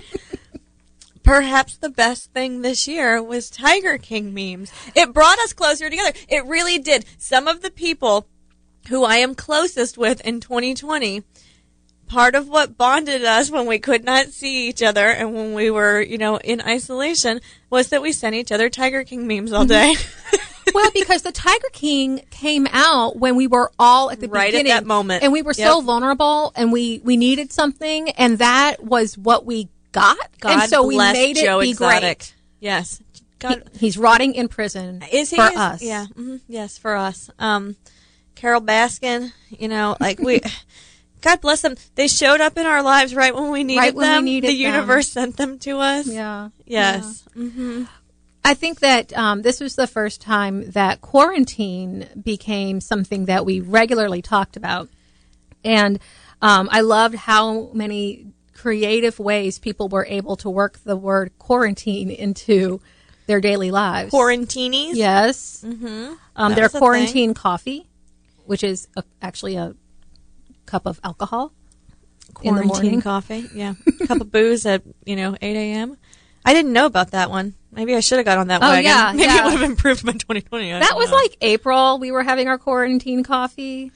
perhaps 1.22 1.76
the 1.76 1.90
best 1.90 2.32
thing 2.32 2.62
this 2.62 2.88
year 2.88 3.22
was 3.22 3.50
Tiger 3.50 3.98
King 3.98 4.32
memes. 4.32 4.72
It 4.94 5.12
brought 5.12 5.38
us 5.40 5.52
closer 5.52 5.90
together. 5.90 6.12
It 6.28 6.46
really 6.46 6.78
did. 6.78 7.04
Some 7.18 7.48
of 7.48 7.62
the 7.62 7.70
people 7.70 8.26
who 8.88 9.04
I 9.04 9.16
am 9.16 9.34
closest 9.34 9.98
with 9.98 10.20
in 10.22 10.40
2020 10.40 11.22
part 12.06 12.34
of 12.34 12.48
what 12.48 12.76
bonded 12.76 13.24
us 13.24 13.50
when 13.50 13.66
we 13.66 13.78
could 13.78 14.02
not 14.02 14.28
see 14.28 14.68
each 14.68 14.82
other 14.82 15.06
and 15.06 15.34
when 15.34 15.52
we 15.52 15.70
were, 15.70 16.00
you 16.00 16.18
know, 16.18 16.38
in 16.38 16.60
isolation 16.62 17.40
was 17.70 17.90
that 17.90 18.02
we 18.02 18.12
sent 18.12 18.34
each 18.34 18.50
other 18.50 18.70
Tiger 18.70 19.04
King 19.04 19.26
memes 19.26 19.52
all 19.52 19.66
mm-hmm. 19.66 19.94
day. 19.94 20.38
well, 20.74 20.90
because 20.94 21.22
the 21.22 21.32
Tiger 21.32 21.68
King 21.72 22.22
came 22.30 22.66
out 22.72 23.16
when 23.16 23.36
we 23.36 23.46
were 23.46 23.70
all 23.78 24.10
at 24.10 24.20
the 24.20 24.28
Right 24.28 24.54
at 24.54 24.66
that 24.66 24.86
moment. 24.86 25.22
and 25.22 25.32
we 25.32 25.42
were 25.42 25.54
so 25.54 25.80
vulnerable, 25.80 26.52
and 26.56 26.72
we 26.72 27.00
we 27.04 27.16
needed 27.16 27.52
something, 27.52 28.10
and 28.10 28.38
that 28.38 28.82
was 28.84 29.16
what 29.18 29.44
we 29.46 29.68
got, 29.92 30.16
God 30.40 30.52
and 30.62 30.70
so 30.70 30.86
we 30.86 30.96
made 30.98 31.36
it 31.38 31.60
be 31.60 31.70
Exotic. 31.70 32.18
great. 32.18 32.34
Yes. 32.60 33.00
He- 33.12 33.22
God, 33.38 33.62
he's 33.78 33.96
rotting 33.96 34.34
in 34.34 34.48
prison 34.48 35.02
is 35.12 35.30
he 35.30 35.36
for 35.36 35.48
is- 35.48 35.56
us. 35.56 35.82
Yeah. 35.82 36.06
mhm, 36.18 36.40
yes, 36.48 36.76
for 36.76 36.96
us. 36.96 37.30
Um, 37.38 37.76
Carole 38.34 38.60
Baskin, 38.60 39.32
you 39.50 39.68
know, 39.68 39.96
like 40.00 40.18
we. 40.18 40.40
God 41.20 41.40
bless 41.40 41.62
them. 41.62 41.74
They 41.96 42.06
showed 42.06 42.40
up 42.40 42.56
in 42.56 42.64
our 42.66 42.80
lives 42.82 43.12
right 43.12 43.34
when 43.34 43.50
we 43.50 43.64
needed 43.64 43.80
Right 43.80 43.94
when 43.94 44.08
we 44.08 44.14
them. 44.16 44.24
needed 44.24 44.50
the 44.50 44.62
them. 44.62 44.74
universe 44.74 45.08
sent 45.08 45.36
them 45.36 45.58
to 45.60 45.78
us. 45.78 46.06
yeah. 46.06 46.50
Yes. 46.64 47.24
hmm 47.34 47.84
I 48.48 48.54
think 48.54 48.80
that 48.80 49.12
um, 49.12 49.42
this 49.42 49.60
was 49.60 49.76
the 49.76 49.86
first 49.86 50.22
time 50.22 50.70
that 50.70 51.02
quarantine 51.02 52.08
became 52.18 52.80
something 52.80 53.26
that 53.26 53.44
we 53.44 53.60
regularly 53.60 54.22
talked 54.22 54.56
about. 54.56 54.88
And 55.62 55.98
um, 56.40 56.70
I 56.72 56.80
loved 56.80 57.14
how 57.14 57.70
many 57.74 58.32
creative 58.54 59.18
ways 59.18 59.58
people 59.58 59.90
were 59.90 60.06
able 60.06 60.36
to 60.36 60.48
work 60.48 60.78
the 60.78 60.96
word 60.96 61.38
quarantine 61.38 62.10
into 62.10 62.80
their 63.26 63.42
daily 63.42 63.70
lives. 63.70 64.14
Quarantinis. 64.14 64.94
Yes. 64.94 65.62
Mm-hmm. 65.66 66.14
Um, 66.34 66.54
their 66.54 66.70
quarantine 66.70 67.34
coffee, 67.34 67.86
which 68.46 68.64
is 68.64 68.88
a, 68.96 69.04
actually 69.20 69.56
a 69.56 69.74
cup 70.64 70.86
of 70.86 70.98
alcohol 71.04 71.52
Quarantine 72.32 73.02
coffee. 73.02 73.46
Yeah. 73.52 73.74
A 74.00 74.06
cup 74.06 74.22
of 74.22 74.32
booze 74.32 74.64
at, 74.64 74.82
you 75.04 75.16
know, 75.16 75.36
8 75.38 75.54
a.m. 75.54 75.98
I 76.46 76.54
didn't 76.54 76.72
know 76.72 76.86
about 76.86 77.10
that 77.10 77.28
one. 77.28 77.54
Maybe 77.70 77.94
I 77.94 78.00
should 78.00 78.16
have 78.18 78.24
got 78.24 78.38
on 78.38 78.48
that 78.48 78.62
Oh, 78.62 78.68
wagon. 78.68 78.84
yeah, 78.84 79.12
Maybe 79.14 79.22
yeah. 79.24 79.40
it 79.40 79.44
would 79.44 79.52
have 79.60 79.62
improved 79.70 80.02
my 80.04 80.12
2020. 80.12 80.72
I 80.72 80.78
That 80.80 80.96
was 80.96 81.10
know. 81.10 81.16
like 81.16 81.36
April. 81.40 81.98
We 81.98 82.10
were 82.10 82.22
having 82.22 82.48
our 82.48 82.58
quarantine 82.58 83.22
coffee. 83.22 83.92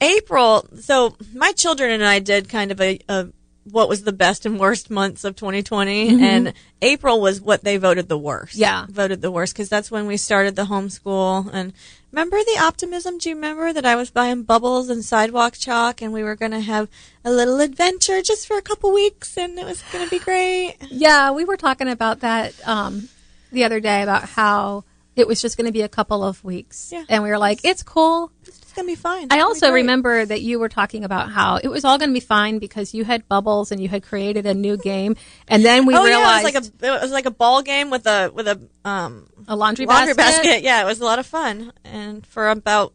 April. 0.00 0.66
So 0.80 1.16
my 1.34 1.52
children 1.52 1.90
and 1.90 2.04
I 2.04 2.18
did 2.18 2.48
kind 2.48 2.70
of 2.70 2.80
a, 2.80 2.98
a 3.08 3.28
what 3.70 3.88
was 3.88 4.04
the 4.04 4.12
best 4.12 4.46
and 4.46 4.58
worst 4.60 4.90
months 4.90 5.24
of 5.24 5.34
2020, 5.36 6.22
and 6.24 6.52
April 6.82 7.20
was 7.20 7.40
what 7.40 7.64
they 7.64 7.76
voted 7.76 8.08
the 8.08 8.18
worst. 8.18 8.52
Mm-hmm. 8.54 8.60
Yeah. 8.62 8.86
voted 8.88 9.22
the 9.22 9.30
worst 9.30 9.54
because 9.54 9.68
that's 9.68 9.90
when 9.90 10.06
we 10.06 10.16
started 10.16 10.54
the 10.56 10.64
homeschool. 10.66 11.50
And 11.52 11.72
remember 12.12 12.36
the 12.38 12.58
optimism? 12.60 13.18
Do 13.18 13.28
you 13.28 13.34
remember 13.34 13.72
that 13.72 13.84
I 13.84 13.96
was 13.96 14.10
buying 14.10 14.42
bubbles 14.44 14.88
and 14.88 15.04
sidewalk 15.04 15.54
chalk, 15.58 16.00
and 16.02 16.12
we 16.12 16.22
were 16.22 16.36
going 16.36 16.52
to 16.52 16.60
have 16.60 16.88
a 17.24 17.30
little 17.30 17.60
adventure 17.60 18.22
just 18.22 18.46
for 18.46 18.56
a 18.56 18.62
couple 18.62 18.92
weeks, 18.92 19.36
and 19.36 19.58
it 19.58 19.64
was 19.64 19.82
going 19.92 20.04
to 20.04 20.10
be 20.10 20.18
great. 20.18 20.76
Yeah, 20.90 21.32
we 21.32 21.44
were 21.44 21.56
talking 21.56 21.88
about 21.88 22.20
that 22.20 22.54
um, 22.68 23.08
the 23.52 23.64
other 23.64 23.80
day 23.80 24.02
about 24.02 24.28
how 24.28 24.84
it 25.16 25.26
was 25.26 25.40
just 25.40 25.56
going 25.56 25.66
to 25.66 25.72
be 25.72 25.80
a 25.82 25.88
couple 25.88 26.22
of 26.22 26.44
weeks, 26.44 26.90
Yeah. 26.92 27.04
and 27.08 27.22
we 27.22 27.30
were 27.30 27.38
like, 27.38 27.60
"It's 27.64 27.82
cool." 27.82 28.30
Going 28.76 28.88
to 28.88 28.92
be 28.92 28.94
fine. 28.94 29.24
It's 29.24 29.34
I 29.34 29.40
also 29.40 29.72
remember 29.72 30.26
that 30.26 30.42
you 30.42 30.58
were 30.58 30.68
talking 30.68 31.02
about 31.02 31.30
how 31.30 31.56
it 31.56 31.68
was 31.68 31.82
all 31.82 31.96
going 31.96 32.10
to 32.10 32.14
be 32.14 32.20
fine 32.20 32.58
because 32.58 32.92
you 32.92 33.04
had 33.04 33.26
bubbles 33.26 33.72
and 33.72 33.80
you 33.80 33.88
had 33.88 34.02
created 34.02 34.44
a 34.44 34.52
new 34.52 34.76
game, 34.76 35.16
and 35.48 35.64
then 35.64 35.86
we 35.86 35.94
oh 35.96 36.04
realized 36.04 36.44
yeah, 36.44 36.50
it 36.50 36.54
was 36.54 36.70
like 36.80 36.90
a 36.90 36.96
it 36.98 37.02
was 37.02 37.10
like 37.10 37.24
a 37.24 37.30
ball 37.30 37.62
game 37.62 37.88
with 37.88 38.06
a 38.06 38.30
with 38.34 38.46
a 38.46 38.60
um 38.84 39.28
a 39.48 39.56
laundry, 39.56 39.86
laundry 39.86 40.12
basket. 40.12 40.44
basket. 40.44 40.62
Yeah, 40.62 40.82
it 40.82 40.84
was 40.84 41.00
a 41.00 41.04
lot 41.04 41.18
of 41.18 41.24
fun, 41.24 41.72
and 41.84 42.26
for 42.26 42.50
about 42.50 42.92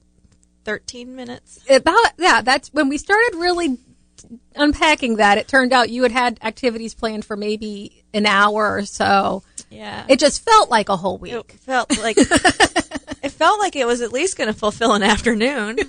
thirteen 0.66 1.16
minutes. 1.16 1.60
About 1.68 2.14
yeah, 2.20 2.42
that's 2.42 2.70
when 2.70 2.88
we 2.88 3.00
started 3.00 3.38
really 3.38 3.80
unpacking 4.56 5.16
that. 5.16 5.40
It 5.40 5.48
turned 5.48 5.74
out 5.74 5.90
you 5.90 6.04
had 6.04 6.12
had 6.12 6.40
activities 6.44 6.94
planned 6.94 7.26
for 7.26 7.36
maybe 7.36 8.04
an 8.14 8.28
hour 8.28 8.76
or 8.76 8.86
so. 8.86 9.42
Yeah, 9.72 10.06
It 10.10 10.20
just 10.20 10.44
felt 10.44 10.70
like 10.70 10.90
a 10.90 10.98
whole 10.98 11.18
week. 11.18 11.34
it 11.34 11.52
felt 11.54 11.98
like 12.00 12.18
felt 13.42 13.60
like 13.60 13.76
it 13.76 13.88
was 13.88 14.02
at 14.02 14.14
least 14.14 14.38
going 14.38 14.50
to 14.50 14.54
fulfill 14.54 14.94
an 14.94 15.02
afternoon. 15.02 15.80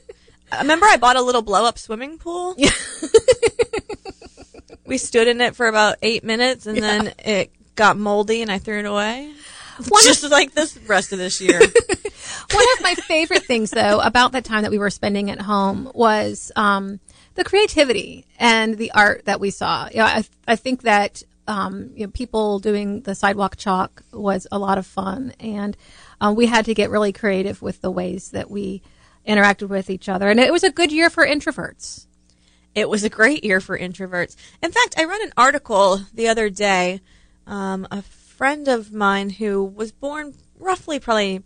Remember 0.58 0.84
I 0.84 0.98
bought 0.98 1.16
a 1.16 1.22
little 1.22 1.40
blow 1.40 1.64
up 1.64 1.78
swimming 1.78 2.18
pool. 2.18 2.54
we 4.84 4.98
stood 4.98 5.26
in 5.26 5.40
it 5.40 5.56
for 5.56 5.68
about 5.68 5.96
eight 6.02 6.22
minutes, 6.22 6.66
and 6.66 6.76
then 6.76 7.14
it 7.18 7.50
got 7.76 7.96
moldy, 7.96 8.42
and 8.42 8.52
I 8.52 8.58
threw 8.58 8.80
it 8.80 8.84
away. 8.84 9.32
One 9.88 10.02
of- 10.02 10.06
Just 10.06 10.30
like 10.30 10.52
this 10.52 10.76
rest 10.86 11.14
of 11.14 11.18
this 11.18 11.40
year. 11.40 11.58
One 11.60 12.66
of 12.76 12.82
my 12.82 12.94
favorite 12.94 13.44
things, 13.44 13.70
though, 13.70 14.00
about 14.00 14.32
the 14.32 14.42
time 14.42 14.62
that 14.62 14.70
we 14.70 14.78
were 14.78 14.90
spending 14.90 15.30
at 15.30 15.40
home 15.40 15.90
was 15.94 16.52
um, 16.56 17.00
the 17.36 17.44
creativity 17.44 18.26
and 18.38 18.76
the 18.76 18.90
art 18.92 19.24
that 19.24 19.40
we 19.40 19.50
saw. 19.50 19.88
You 19.90 19.98
know, 19.98 20.04
I, 20.04 20.24
I 20.46 20.56
think 20.56 20.82
that 20.82 21.22
um, 21.46 21.90
you 21.94 22.04
know, 22.06 22.10
people 22.10 22.58
doing 22.58 23.00
the 23.00 23.14
sidewalk 23.14 23.56
chalk 23.56 24.02
was 24.12 24.46
a 24.52 24.58
lot 24.58 24.76
of 24.76 24.86
fun, 24.86 25.32
and 25.40 25.74
um, 26.20 26.34
we 26.34 26.46
had 26.46 26.64
to 26.66 26.74
get 26.74 26.90
really 26.90 27.12
creative 27.12 27.62
with 27.62 27.80
the 27.80 27.90
ways 27.90 28.30
that 28.30 28.50
we 28.50 28.82
interacted 29.26 29.68
with 29.68 29.90
each 29.90 30.08
other. 30.08 30.28
And 30.28 30.40
it 30.40 30.52
was 30.52 30.64
a 30.64 30.70
good 30.70 30.92
year 30.92 31.10
for 31.10 31.26
introverts. 31.26 32.06
It 32.74 32.88
was 32.88 33.04
a 33.04 33.10
great 33.10 33.44
year 33.44 33.60
for 33.60 33.78
introverts. 33.78 34.36
In 34.62 34.72
fact, 34.72 34.94
I 34.98 35.04
read 35.04 35.20
an 35.20 35.32
article 35.36 36.00
the 36.14 36.28
other 36.28 36.48
day. 36.48 37.00
Um, 37.46 37.86
a 37.90 38.02
friend 38.02 38.68
of 38.68 38.92
mine 38.92 39.30
who 39.30 39.64
was 39.64 39.90
born 39.90 40.34
roughly 40.58 41.00
probably 41.00 41.42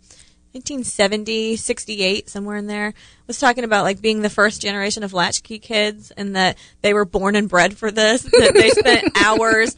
1970, 0.53 1.55
68, 1.55 2.29
somewhere 2.29 2.57
in 2.57 2.67
there, 2.67 2.93
was 3.25 3.39
talking 3.39 3.63
about 3.63 3.83
like 3.83 4.01
being 4.01 4.21
the 4.21 4.29
first 4.29 4.61
generation 4.61 5.03
of 5.03 5.11
latchkey 5.11 5.57
kids 5.57 6.11
and 6.11 6.35
that 6.35 6.57
they 6.81 6.93
were 6.93 7.05
born 7.05 7.35
and 7.35 7.49
bred 7.49 7.75
for 7.75 7.89
this, 7.89 8.21
that 8.21 8.53
they 8.53 8.69
spent 8.69 9.17
hours 9.25 9.75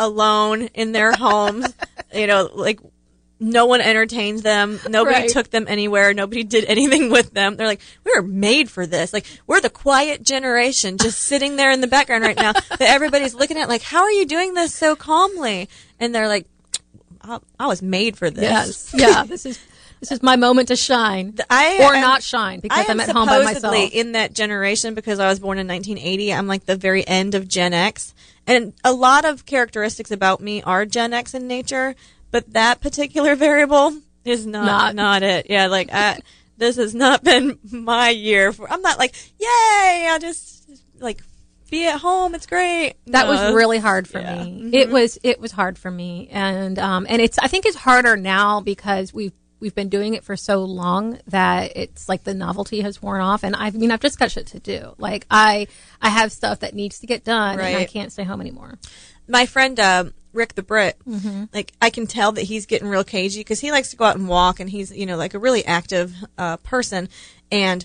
alone 0.00 0.62
in 0.74 0.90
their 0.90 1.12
homes, 1.12 1.72
you 2.12 2.26
know, 2.26 2.50
like 2.52 2.80
no 3.40 3.64
one 3.66 3.80
entertained 3.80 4.40
them. 4.40 4.78
Nobody 4.88 5.20
Right. 5.20 5.28
took 5.30 5.50
them 5.50 5.64
anywhere. 5.66 6.12
Nobody 6.12 6.44
did 6.44 6.64
anything 6.66 7.10
with 7.10 7.32
them. 7.32 7.56
They're 7.56 7.66
like, 7.66 7.80
we 8.04 8.12
were 8.14 8.22
made 8.22 8.70
for 8.70 8.86
this. 8.86 9.12
Like, 9.14 9.24
we're 9.46 9.60
the 9.62 9.70
quiet 9.70 10.22
generation 10.22 10.98
just 10.98 11.20
sitting 11.30 11.56
there 11.56 11.70
in 11.70 11.80
the 11.80 11.86
background 11.86 12.22
right 12.22 12.36
now 12.36 12.52
that 12.52 12.80
everybody's 12.82 13.34
looking 13.34 13.56
at 13.58 13.68
like, 13.68 13.82
how 13.82 14.02
are 14.02 14.10
you 14.10 14.26
doing 14.26 14.54
this 14.54 14.74
so 14.74 14.94
calmly? 14.94 15.68
And 15.98 16.14
they're 16.14 16.28
like, 16.28 16.46
I, 17.22 17.38
I 17.58 17.66
was 17.66 17.82
made 17.82 18.16
for 18.18 18.30
this. 18.30 18.42
Yes, 18.42 18.94
yeah. 18.96 19.24
This 19.28 19.46
is 19.46 19.58
this 20.00 20.10
is 20.12 20.22
my 20.22 20.36
moment 20.36 20.68
to 20.68 20.76
shine, 20.76 21.34
I 21.50 21.78
or 21.82 21.94
am- 21.94 22.00
not 22.00 22.22
shine 22.22 22.60
because 22.60 22.88
I'm 22.88 23.00
at 23.00 23.10
home 23.10 23.26
by 23.26 23.42
myself. 23.44 23.74
in 23.92 24.12
that 24.12 24.32
generation 24.32 24.94
because 24.94 25.18
I 25.18 25.28
was 25.28 25.38
born 25.38 25.58
in 25.58 25.66
1980. 25.68 26.32
I'm 26.32 26.46
like 26.46 26.64
the 26.64 26.76
very 26.76 27.06
end 27.06 27.34
of 27.34 27.46
Gen 27.46 27.74
X, 27.74 28.14
and 28.46 28.72
a 28.82 28.94
lot 28.94 29.26
of 29.26 29.44
characteristics 29.44 30.10
about 30.10 30.40
me 30.40 30.62
are 30.62 30.86
Gen 30.86 31.12
X 31.12 31.34
in 31.34 31.46
nature, 31.46 31.94
but 32.30 32.52
that 32.52 32.80
particular 32.80 33.34
variable 33.36 33.96
is 34.24 34.46
not 34.46 34.66
Not. 34.66 34.94
not, 34.94 35.22
it. 35.22 35.46
Yeah, 35.50 35.66
like 35.66 35.88
I, 35.92 36.18
this 36.58 36.76
has 36.76 36.94
not 36.94 37.24
been 37.24 37.58
my 37.70 38.10
year. 38.10 38.52
For, 38.52 38.70
I'm 38.70 38.82
not 38.82 38.98
like 38.98 39.14
yay. 39.40 39.46
I 40.10 40.18
just 40.20 40.68
like 41.00 41.22
be 41.70 41.86
at 41.86 42.00
home. 42.00 42.34
It's 42.34 42.46
great. 42.46 42.94
that 43.06 43.26
No. 43.26 43.30
was 43.30 43.54
really 43.54 43.78
hard 43.78 44.08
for 44.08 44.20
yeah. 44.20 44.38
Mm-hmm. 44.44 44.70
me. 44.70 44.76
It 44.78 44.90
was 44.90 45.18
it 45.22 45.40
was 45.40 45.52
hard 45.52 45.78
for 45.78 45.90
me, 45.90 46.28
and 46.30 46.78
um, 46.78 47.06
and 47.08 47.22
it's 47.22 47.38
I 47.38 47.46
think 47.48 47.64
it's 47.66 47.76
harder 47.76 48.16
now 48.16 48.60
because 48.60 49.14
we've 49.14 49.32
we've 49.60 49.74
been 49.74 49.88
doing 49.88 50.14
it 50.14 50.24
for 50.24 50.36
so 50.36 50.64
long 50.64 51.18
that 51.28 51.72
it's 51.76 52.08
like 52.08 52.24
the 52.24 52.34
novelty 52.34 52.80
has 52.80 53.00
worn 53.02 53.20
off. 53.20 53.42
And 53.44 53.54
I 53.56 53.70
mean, 53.70 53.90
I've 53.90 54.00
just 54.00 54.18
got 54.18 54.30
shit 54.30 54.46
to 54.48 54.58
do. 54.58 54.94
Like 54.98 55.26
I 55.30 55.66
I 56.02 56.08
have 56.08 56.32
stuff 56.32 56.60
that 56.60 56.74
needs 56.74 56.98
to 57.00 57.06
get 57.06 57.24
done, 57.24 57.60
and 57.60 57.76
I 57.76 57.84
can't 57.84 58.10
stay 58.12 58.24
home 58.24 58.40
anymore. 58.40 58.78
my 59.28 59.46
friend 59.46 59.78
uh, 59.78 60.04
Rick 60.32 60.54
the 60.54 60.62
Brit, 60.62 60.96
Mm-hmm. 61.08 61.44
like 61.52 61.72
I 61.82 61.90
can 61.90 62.06
tell 62.06 62.32
that 62.32 62.42
he's 62.42 62.66
getting 62.66 62.88
real 62.88 63.04
cagey 63.04 63.40
because 63.40 63.60
he 63.60 63.70
likes 63.72 63.90
to 63.90 63.96
go 63.96 64.04
out 64.04 64.16
and 64.16 64.28
walk, 64.28 64.60
and 64.60 64.70
he's 64.70 64.90
you 64.92 65.06
know 65.06 65.16
like 65.16 65.34
a 65.34 65.38
really 65.38 65.64
active 65.64 66.14
uh, 66.38 66.56
person. 66.58 67.08
And 67.50 67.84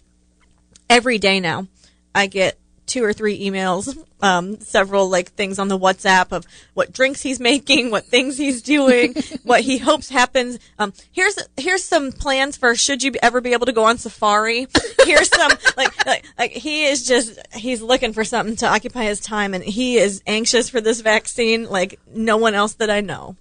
every 0.90 1.18
day 1.18 1.40
now, 1.40 1.68
I 2.14 2.28
get 2.28 2.60
two 2.86 3.04
or 3.04 3.14
three 3.14 3.40
emails, 3.40 3.98
um, 4.22 4.60
several 4.60 5.10
like 5.10 5.32
things 5.32 5.60
on 5.60 5.68
the 5.68 5.78
WhatsApp 5.78 6.32
of 6.32 6.46
what 6.74 6.94
drinks 6.94 7.22
he's 7.22 7.40
making, 7.40 7.92
what 7.92 8.06
things 8.06 8.38
he's 8.38 8.62
doing, 8.62 9.16
what 9.44 9.62
he 9.62 9.78
hopes 9.78 10.10
happens. 10.10 10.60
Um, 10.80 10.94
here's 11.12 11.38
here's 11.58 11.84
some 11.84 12.12
plans 12.12 12.58
for 12.58 12.76
should 12.76 13.04
you 13.04 13.14
ever 13.22 13.42
be 13.42 13.54
able 13.54 13.66
to 13.66 13.74
go 13.74 13.86
on 13.86 13.98
safari. 13.98 14.68
Here's 15.04 15.30
some 15.30 15.52
like 15.78 16.06
like 16.06 16.26
like 16.38 16.52
he 16.52 16.86
is 16.86 17.06
just 17.06 17.40
he's 17.54 17.82
looking 17.82 18.14
for 18.14 18.24
something 18.24 18.56
to 18.58 18.68
occupy 18.68 19.06
his 19.06 19.20
time, 19.20 19.54
and 19.54 19.64
he 19.64 19.98
is 19.98 20.22
anxious 20.28 20.70
for 20.70 20.82
this 20.82 21.02
vaccine 21.02 21.70
like 21.70 22.00
no 22.08 22.38
one 22.38 22.56
else 22.56 22.74
that 22.74 22.90
I 22.90 23.02
know. 23.02 23.36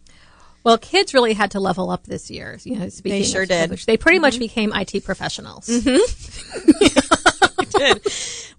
Well, 0.64 0.78
kids 0.78 1.12
really 1.12 1.34
had 1.34 1.50
to 1.50 1.60
level 1.60 1.90
up 1.90 2.04
this 2.04 2.30
year. 2.30 2.58
You 2.64 2.78
know, 2.78 2.88
speaking 2.88 3.24
sure 3.24 3.42
of 3.42 3.48
did. 3.48 3.70
Mm-hmm. 3.70 3.84
they 3.86 3.98
pretty 3.98 4.18
much 4.18 4.38
became 4.38 4.72
IT 4.74 5.04
professionals. 5.04 5.68
Did. 7.76 8.06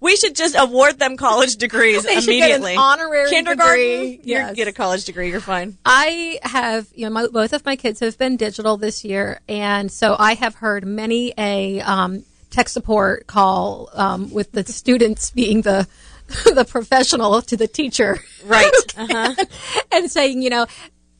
We 0.00 0.16
should 0.16 0.36
just 0.36 0.54
award 0.58 0.98
them 0.98 1.16
college 1.16 1.56
degrees 1.56 2.02
They 2.04 2.20
should 2.20 2.26
get 2.26 2.34
an 2.36 2.62
immediately. 2.62 2.76
honorary 2.76 3.30
Kindergarten, 3.30 3.76
degree. 3.78 4.20
you 4.22 4.54
get 4.54 4.68
a 4.68 4.72
college 4.72 5.04
degree. 5.04 5.30
You're 5.30 5.40
fine. 5.40 5.78
I 5.84 6.38
have, 6.42 6.86
you 6.94 7.06
know, 7.06 7.10
my, 7.10 7.26
both 7.28 7.52
of 7.52 7.64
my 7.64 7.76
kids 7.76 8.00
have 8.00 8.18
been 8.18 8.36
digital 8.36 8.76
this 8.76 9.04
year, 9.04 9.40
and 9.48 9.90
so 9.90 10.14
I 10.18 10.34
have 10.34 10.56
heard 10.56 10.86
many 10.86 11.32
a 11.38 11.80
um, 11.80 12.24
tech 12.50 12.68
support 12.68 13.26
call 13.26 13.88
um, 13.94 14.30
with 14.32 14.52
the 14.52 14.64
students 14.64 15.30
being 15.30 15.62
the 15.62 15.88
the 16.44 16.64
professional 16.64 17.40
to 17.42 17.56
the 17.56 17.68
teacher. 17.68 18.18
Right. 18.44 18.70
Uh-huh. 18.96 19.44
and 19.92 20.10
saying, 20.10 20.42
you 20.42 20.50
know, 20.50 20.66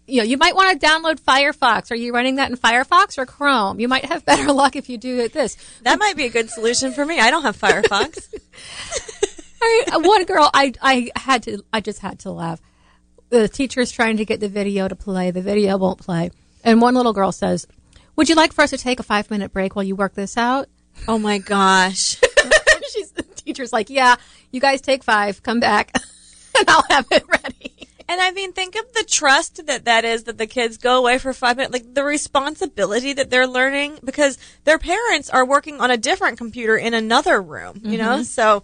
you 0.06 0.18
know, 0.18 0.24
you 0.24 0.36
might 0.36 0.54
want 0.54 0.80
to 0.80 0.86
download 0.86 1.20
Firefox. 1.20 1.90
Are 1.90 1.96
you 1.96 2.12
running 2.12 2.36
that 2.36 2.50
in 2.50 2.56
Firefox 2.56 3.18
or 3.18 3.26
Chrome? 3.26 3.80
You 3.80 3.88
might 3.88 4.04
have 4.04 4.24
better 4.24 4.52
luck 4.52 4.76
if 4.76 4.88
you 4.88 4.98
do 4.98 5.18
it 5.18 5.32
this. 5.32 5.56
That 5.82 5.98
might 5.98 6.16
be 6.16 6.24
a 6.26 6.30
good 6.30 6.50
solution 6.50 6.92
for 6.92 7.04
me. 7.04 7.18
I 7.18 7.30
don't 7.30 7.42
have 7.42 7.56
Firefox. 7.56 8.32
I, 9.62 9.84
uh, 9.92 10.00
one 10.00 10.24
girl, 10.24 10.50
I, 10.52 10.72
I 10.80 11.10
had 11.16 11.42
to, 11.44 11.64
I 11.72 11.80
just 11.80 12.00
had 12.00 12.20
to 12.20 12.30
laugh. 12.30 12.60
The 13.30 13.48
teacher's 13.48 13.90
trying 13.90 14.18
to 14.18 14.24
get 14.24 14.38
the 14.38 14.48
video 14.48 14.86
to 14.86 14.94
play. 14.94 15.30
The 15.32 15.42
video 15.42 15.76
won't 15.76 15.98
play. 15.98 16.30
And 16.62 16.80
one 16.80 16.94
little 16.94 17.12
girl 17.12 17.32
says, 17.32 17.66
would 18.14 18.28
you 18.28 18.34
like 18.34 18.52
for 18.52 18.62
us 18.62 18.70
to 18.70 18.78
take 18.78 19.00
a 19.00 19.02
five 19.02 19.30
minute 19.30 19.52
break 19.52 19.74
while 19.74 19.84
you 19.84 19.96
work 19.96 20.14
this 20.14 20.36
out? 20.36 20.68
oh 21.08 21.18
my 21.18 21.38
gosh. 21.38 22.20
She's, 22.92 23.10
the 23.12 23.22
teacher's 23.22 23.72
like, 23.72 23.90
yeah, 23.90 24.16
you 24.50 24.60
guys 24.60 24.80
take 24.80 25.04
five, 25.04 25.42
come 25.42 25.60
back, 25.60 25.90
and 26.58 26.68
I'll 26.68 26.84
have 26.88 27.06
it 27.10 27.24
ready. 27.28 27.75
And 28.08 28.20
I 28.20 28.30
mean, 28.30 28.52
think 28.52 28.76
of 28.76 28.92
the 28.92 29.04
trust 29.04 29.66
that 29.66 29.84
that 29.84 30.04
is 30.04 30.24
that 30.24 30.38
the 30.38 30.46
kids 30.46 30.76
go 30.78 30.98
away 30.98 31.18
for 31.18 31.32
five 31.32 31.56
minutes, 31.56 31.72
like 31.72 31.94
the 31.94 32.04
responsibility 32.04 33.12
that 33.14 33.30
they're 33.30 33.48
learning 33.48 33.98
because 34.04 34.38
their 34.64 34.78
parents 34.78 35.28
are 35.28 35.44
working 35.44 35.80
on 35.80 35.90
a 35.90 35.96
different 35.96 36.38
computer 36.38 36.76
in 36.76 36.94
another 36.94 37.42
room, 37.42 37.80
you 37.82 37.98
know? 37.98 38.22
So 38.22 38.62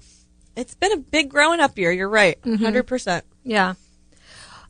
it's 0.56 0.74
been 0.76 0.92
a 0.92 0.96
big 0.96 1.28
growing 1.30 1.58
up 1.60 1.76
year. 1.76 1.90
You're 1.90 2.08
right. 2.08 2.40
100%. 2.42 2.86
percent 2.86 3.24
Yeah. 3.42 3.74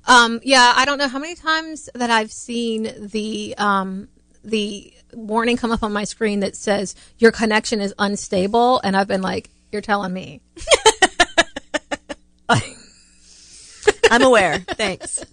Um, 0.07 0.41
yeah, 0.43 0.73
I 0.75 0.85
don't 0.85 0.99
know 0.99 1.09
how 1.09 1.19
many 1.19 1.35
times 1.35 1.89
that 1.95 2.11
I've 2.11 2.33
seen 2.33 2.93
the 2.99 3.55
um, 3.57 4.09
the 4.43 4.93
warning 5.13 5.57
come 5.57 5.71
up 5.71 5.83
on 5.83 5.93
my 5.93 6.05
screen 6.05 6.41
that 6.41 6.57
says 6.57 6.97
your 7.19 7.31
connection 7.31 7.81
is 7.81 7.95
unstable, 7.99 8.81
and 8.83 8.97
I've 8.97 9.07
been 9.07 9.23
like, 9.23 9.51
"You're 9.71 9.81
telling 9.81 10.13
me." 10.13 10.41
I'm 14.17 14.23
aware. 14.23 14.59
Thanks. 14.61 15.25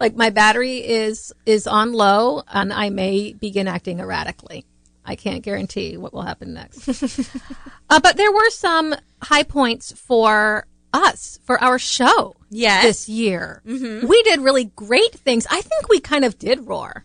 like 0.00 0.14
my 0.14 0.30
battery 0.30 0.78
is 0.78 1.32
is 1.46 1.66
on 1.66 1.92
low, 1.92 2.42
and 2.48 2.72
I 2.72 2.90
may 2.90 3.32
begin 3.32 3.68
acting 3.68 4.00
erratically. 4.00 4.64
I 5.04 5.16
can't 5.16 5.42
guarantee 5.42 5.96
what 5.96 6.12
will 6.12 6.22
happen 6.22 6.54
next. 6.54 6.88
uh, 7.90 8.00
but 8.00 8.16
there 8.16 8.30
were 8.32 8.50
some 8.50 8.94
high 9.20 9.42
points 9.42 9.90
for 9.92 10.66
us 10.92 11.40
for 11.44 11.62
our 11.62 11.78
show 11.78 12.36
Yes. 12.50 12.84
this 12.84 13.08
year. 13.08 13.62
We 13.64 14.22
did 14.22 14.40
really 14.40 14.66
great 14.76 15.12
things. 15.14 15.46
I 15.50 15.60
think 15.60 15.88
we 15.88 15.98
kind 16.00 16.24
of 16.24 16.38
did 16.38 16.68
roar. 16.68 17.04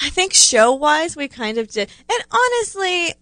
I 0.00 0.10
think 0.10 0.32
show 0.32 0.72
wise, 0.74 1.16
we 1.16 1.26
kind 1.28 1.58
of 1.58 1.68
did. 1.68 1.90
And 2.08 2.24
honestly, 2.30 3.14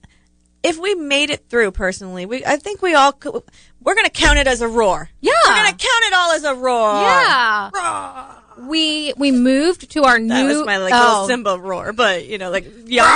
if 0.63 0.79
we 0.79 0.95
made 0.95 1.31
it 1.31 1.49
through 1.49 1.71
personally, 1.71 2.27
we, 2.27 2.45
I 2.45 2.57
think 2.57 2.83
we 2.83 2.95
all 2.95 3.13
could, 3.13 3.43
we're 3.83 3.95
going 3.95 4.07
to 4.07 4.11
count 4.11 4.39
it 4.39 4.47
as 4.47 4.61
a 4.61 4.69
roar. 4.69 5.09
Yeah. 5.21 5.33
We're 5.49 5.55
going 5.63 5.73
to 5.77 5.79
count 5.79 6.05
it 6.05 6.13
all 6.15 6.33
as 6.33 6.45
a 6.45 6.55
roar. 6.55 7.03
Yeah. 7.03 7.71
Roar. 7.75 8.37
We 8.69 9.15
we 9.17 9.33
moved 9.33 9.91
to 9.93 10.05
our 10.05 10.19
new 10.19 10.29
That 10.29 10.45
was 10.45 10.67
my 10.67 10.77
like 10.77 10.93
oh, 10.95 10.99
little 10.99 11.27
Simba 11.29 11.59
roar, 11.59 11.93
but 11.95 12.27
you 12.27 12.37
know, 12.37 12.51
like 12.51 12.65
young, 12.65 13.09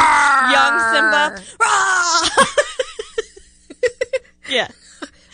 young 0.53 0.81
Simba. 0.95 1.43
Roar. 1.61 2.47
yeah. 4.49 4.69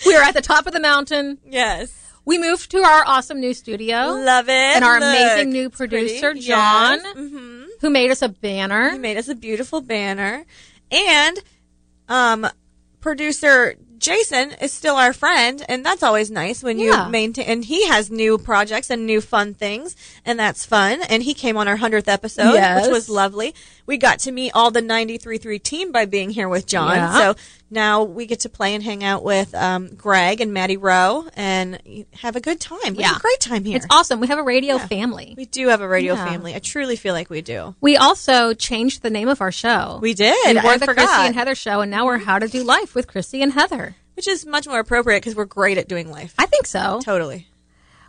We 0.06 0.16
are 0.16 0.22
at 0.22 0.34
the 0.34 0.40
top 0.40 0.66
of 0.66 0.72
the 0.72 0.80
mountain. 0.80 1.38
Yes. 1.46 1.96
We 2.24 2.38
moved 2.38 2.70
to 2.72 2.78
our 2.78 3.04
awesome 3.06 3.38
new 3.40 3.54
studio. 3.54 3.96
Love 4.12 4.48
it. 4.48 4.52
and 4.52 4.84
our 4.84 5.00
Look, 5.00 5.08
amazing 5.08 5.50
new 5.50 5.70
producer, 5.70 6.34
John, 6.34 6.98
Yes. 7.04 7.16
Mhm. 7.16 7.66
who 7.80 7.90
made 7.90 8.10
us 8.10 8.22
a 8.22 8.28
banner. 8.28 8.90
He 8.90 8.98
made 8.98 9.16
us 9.16 9.28
a 9.28 9.34
beautiful 9.34 9.80
banner. 9.80 10.44
And 10.90 11.38
um 12.08 12.46
producer 13.00 13.76
Jason 14.00 14.52
is 14.62 14.72
still 14.72 14.96
our 14.96 15.12
friend, 15.12 15.62
and 15.68 15.84
that's 15.84 16.02
always 16.02 16.30
nice 16.30 16.62
when 16.62 16.78
you 16.78 16.90
Yeah. 16.90 17.08
maintain. 17.08 17.44
And 17.46 17.64
he 17.64 17.86
has 17.86 18.10
new 18.10 18.38
projects 18.38 18.88
and 18.90 19.04
new 19.06 19.20
fun 19.20 19.52
things, 19.54 19.94
and 20.24 20.38
that's 20.40 20.64
fun. 20.64 21.02
And 21.02 21.22
he 21.22 21.34
came 21.34 21.56
on 21.58 21.68
our 21.68 21.76
hundredth 21.76 22.08
episode, 22.08 22.54
Yes. 22.54 22.82
which 22.86 22.90
was 22.92 23.08
lovely. 23.10 23.54
We 23.86 23.98
got 23.98 24.18
to 24.20 24.32
meet 24.32 24.52
all 24.54 24.70
the 24.70 24.80
93.3 24.82 25.58
team 25.58 25.92
by 25.92 26.06
being 26.06 26.30
here 26.30 26.48
with 26.48 26.66
John. 26.66 26.96
Yeah. 26.96 27.18
So 27.18 27.36
now 27.70 28.02
we 28.02 28.26
get 28.26 28.40
to 28.40 28.48
play 28.48 28.74
and 28.74 28.82
hang 28.82 29.04
out 29.04 29.22
with 29.22 29.54
um, 29.54 29.94
Greg 29.94 30.40
and 30.40 30.52
Maddie 30.52 30.76
Rowe 30.76 31.26
and 31.34 31.80
have 32.14 32.36
a 32.36 32.40
good 32.40 32.60
time. 32.60 32.94
We 32.96 33.02
have 33.04 33.12
Yeah. 33.12 33.16
a 33.16 33.20
great 33.20 33.40
time 33.40 33.64
here. 33.64 33.76
It's 33.76 33.86
awesome. 33.90 34.20
We 34.20 34.26
have 34.26 34.38
a 34.38 34.42
radio 34.42 34.78
family. 34.78 35.34
we 35.36 35.46
do 35.46 35.68
have 35.68 35.80
a 35.80 35.88
radio 35.88 36.14
Yeah. 36.14 36.24
family. 36.26 36.54
I 36.54 36.58
truly 36.58 36.96
feel 36.96 37.14
like 37.14 37.30
we 37.30 37.40
do. 37.42 37.74
We 37.80 37.96
also 37.96 38.54
changed 38.54 39.02
the 39.02 39.10
name 39.10 39.28
of 39.28 39.40
our 39.40 39.52
show. 39.52 39.98
We 40.02 40.14
did. 40.14 40.36
We 40.56 40.58
I 40.58 40.64
were 40.64 40.78
the 40.78 40.86
forgot. 40.86 41.06
Chrissy 41.08 41.26
and 41.26 41.34
Heather 41.34 41.54
show, 41.54 41.80
and 41.80 41.90
now 41.90 42.06
we're 42.06 42.18
How 42.18 42.38
to 42.38 42.48
Do 42.48 42.62
Life 42.64 42.94
with 42.94 43.06
Chrissy 43.06 43.42
and 43.42 43.52
Heather. 43.52 43.96
which 44.16 44.28
is 44.28 44.44
much 44.44 44.66
more 44.66 44.78
appropriate 44.80 45.18
because 45.20 45.34
we're 45.34 45.46
great 45.46 45.78
at 45.78 45.88
doing 45.88 46.10
life. 46.10 46.34
I 46.38 46.44
think 46.46 46.66
so. 46.66 47.00
Totally. 47.02 47.46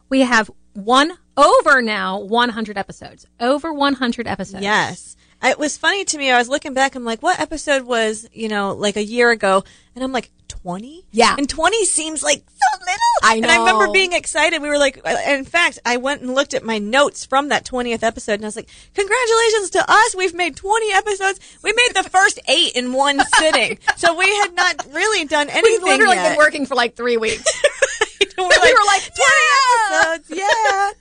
We 0.09 0.21
have 0.21 0.51
one 0.73 1.13
over 1.37 1.81
now 1.81 2.19
100 2.19 2.77
episodes. 2.77 3.25
Over 3.39 3.71
100 3.71 4.27
episodes. 4.27 4.61
Yes. 4.61 5.15
It 5.43 5.57
was 5.57 5.77
funny 5.77 6.05
to 6.05 6.17
me. 6.17 6.29
I 6.31 6.37
was 6.37 6.49
looking 6.49 6.73
back. 6.73 6.95
I'm 6.95 7.03
like, 7.03 7.21
what 7.23 7.39
episode 7.39 7.83
was, 7.83 8.27
you 8.31 8.47
know, 8.47 8.73
like 8.73 8.95
a 8.95 9.03
year 9.03 9.31
ago? 9.31 9.63
And 9.95 10.03
I'm 10.03 10.11
like, 10.11 10.29
20? 10.47 11.05
Yeah. 11.11 11.35
And 11.37 11.49
20 11.49 11.85
seems 11.85 12.21
like 12.21 12.43
so 12.47 12.79
little. 12.79 12.97
I 13.23 13.39
know. 13.39 13.47
And 13.49 13.51
I 13.51 13.57
remember 13.59 13.91
being 13.91 14.13
excited. 14.13 14.61
We 14.61 14.69
were 14.69 14.77
like, 14.77 15.01
uh, 15.03 15.17
in 15.27 15.43
fact, 15.45 15.79
I 15.83 15.97
went 15.97 16.21
and 16.21 16.35
looked 16.35 16.53
at 16.53 16.63
my 16.63 16.77
notes 16.77 17.25
from 17.25 17.49
that 17.49 17.65
20th 17.65 18.03
episode 18.03 18.33
and 18.33 18.45
I 18.45 18.47
was 18.47 18.55
like, 18.55 18.69
congratulations 18.93 19.71
to 19.71 19.83
us. 19.87 20.15
We've 20.15 20.35
made 20.35 20.55
20 20.55 20.93
episodes. 20.93 21.39
We 21.63 21.73
made 21.73 21.95
the 21.95 22.07
first 22.07 22.39
eight 22.47 22.75
in 22.75 22.93
one 22.93 23.19
sitting. 23.39 23.79
so 23.97 24.15
we 24.15 24.25
had 24.37 24.53
not 24.53 24.85
really 24.91 25.25
done 25.25 25.49
anything 25.49 25.71
We've 25.71 25.83
literally 25.83 26.15
yet. 26.17 26.29
been 26.29 26.37
working 26.37 26.65
for 26.67 26.75
like 26.75 26.95
three 26.95 27.17
weeks. 27.17 27.43
we 28.37 28.43
were 28.43 28.49
we 28.63 28.73
were 28.73 28.85
like, 28.85 29.01
20 29.01 30.19
episodes. 30.19 30.29
Yeah. 30.29 30.91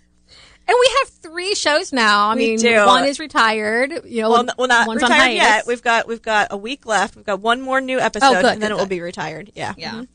And 0.71 0.79
we 0.81 0.91
have 1.01 1.09
three 1.09 1.55
shows 1.55 1.93
now. 1.93 2.29
I 2.29 2.35
We 2.35 2.41
mean, 2.51 2.59
do. 2.59 2.87
one 2.87 3.05
is 3.05 3.19
retired. 3.19 4.05
You 4.05 4.23
know, 4.23 4.31
Well, 4.31 4.47
well, 4.57 4.69
not 4.69 4.87
retired 4.89 5.33
yet. 5.35 5.67
We've 5.67 5.83
got 5.83 6.07
we've 6.07 6.23
got 6.23 6.49
a 6.51 6.57
week 6.57 6.87
left. 6.87 7.17
We've 7.17 7.25
got 7.27 7.41
one 7.41 7.61
more 7.61 7.81
new 7.81 7.99
episode, 7.99 8.27
Oh, 8.29 8.41
good, 8.43 8.53
and 8.53 8.63
then 8.63 8.71
good, 8.71 8.77
it 8.77 8.79
will 8.79 8.87
be 8.87 9.01
retired. 9.01 9.51
Yeah, 9.55 9.75
Yeah. 9.77 9.93
Mhm. 9.93 10.09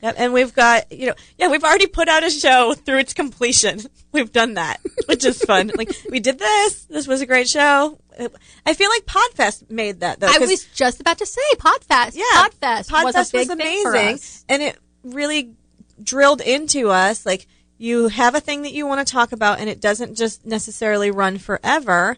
Yep. 0.00 0.14
And 0.18 0.32
we've 0.32 0.54
got 0.54 0.92
you 0.92 1.06
know 1.06 1.14
yeah 1.38 1.48
we've 1.48 1.64
already 1.64 1.86
put 1.88 2.06
out 2.08 2.22
a 2.22 2.30
show 2.30 2.74
through 2.74 2.98
its 2.98 3.14
completion. 3.14 3.80
We've 4.12 4.32
done 4.32 4.54
that, 4.54 4.80
which 5.06 5.24
is 5.24 5.42
fun. 5.42 5.70
like 5.76 5.90
we 6.10 6.18
did 6.20 6.38
this. 6.38 6.84
This 6.84 7.06
was 7.06 7.20
a 7.20 7.26
great 7.26 7.46
show. 7.48 7.98
I 8.64 8.74
feel 8.74 8.88
like 8.90 9.04
Podfest 9.06 9.70
made 9.70 10.00
that 10.00 10.18
though. 10.20 10.28
I 10.30 10.38
was 10.38 10.64
just 10.74 11.00
about 11.00 11.18
to 11.18 11.26
say 11.26 11.40
Podfest. 11.56 12.14
yeah, 12.14 12.24
Podfest, 12.48 12.88
Podfest 12.88 13.32
was 13.34 13.50
a 13.50 13.56
big 13.56 13.58
thing 13.58 13.82
for 13.82 13.90
amazing, 13.94 14.44
and 14.48 14.62
it 14.62 14.78
really 15.04 15.50
drilled 16.02 16.40
into 16.40 16.90
us 16.90 17.26
like 17.26 17.46
you 17.78 18.08
have 18.08 18.34
a 18.34 18.40
thing 18.40 18.62
that 18.62 18.72
you 18.72 18.86
want 18.86 19.06
to 19.06 19.10
talk 19.10 19.32
about, 19.32 19.60
and 19.60 19.70
it 19.70 19.80
doesn't 19.80 20.16
just 20.16 20.44
necessarily 20.44 21.10
run 21.10 21.38
forever. 21.38 22.16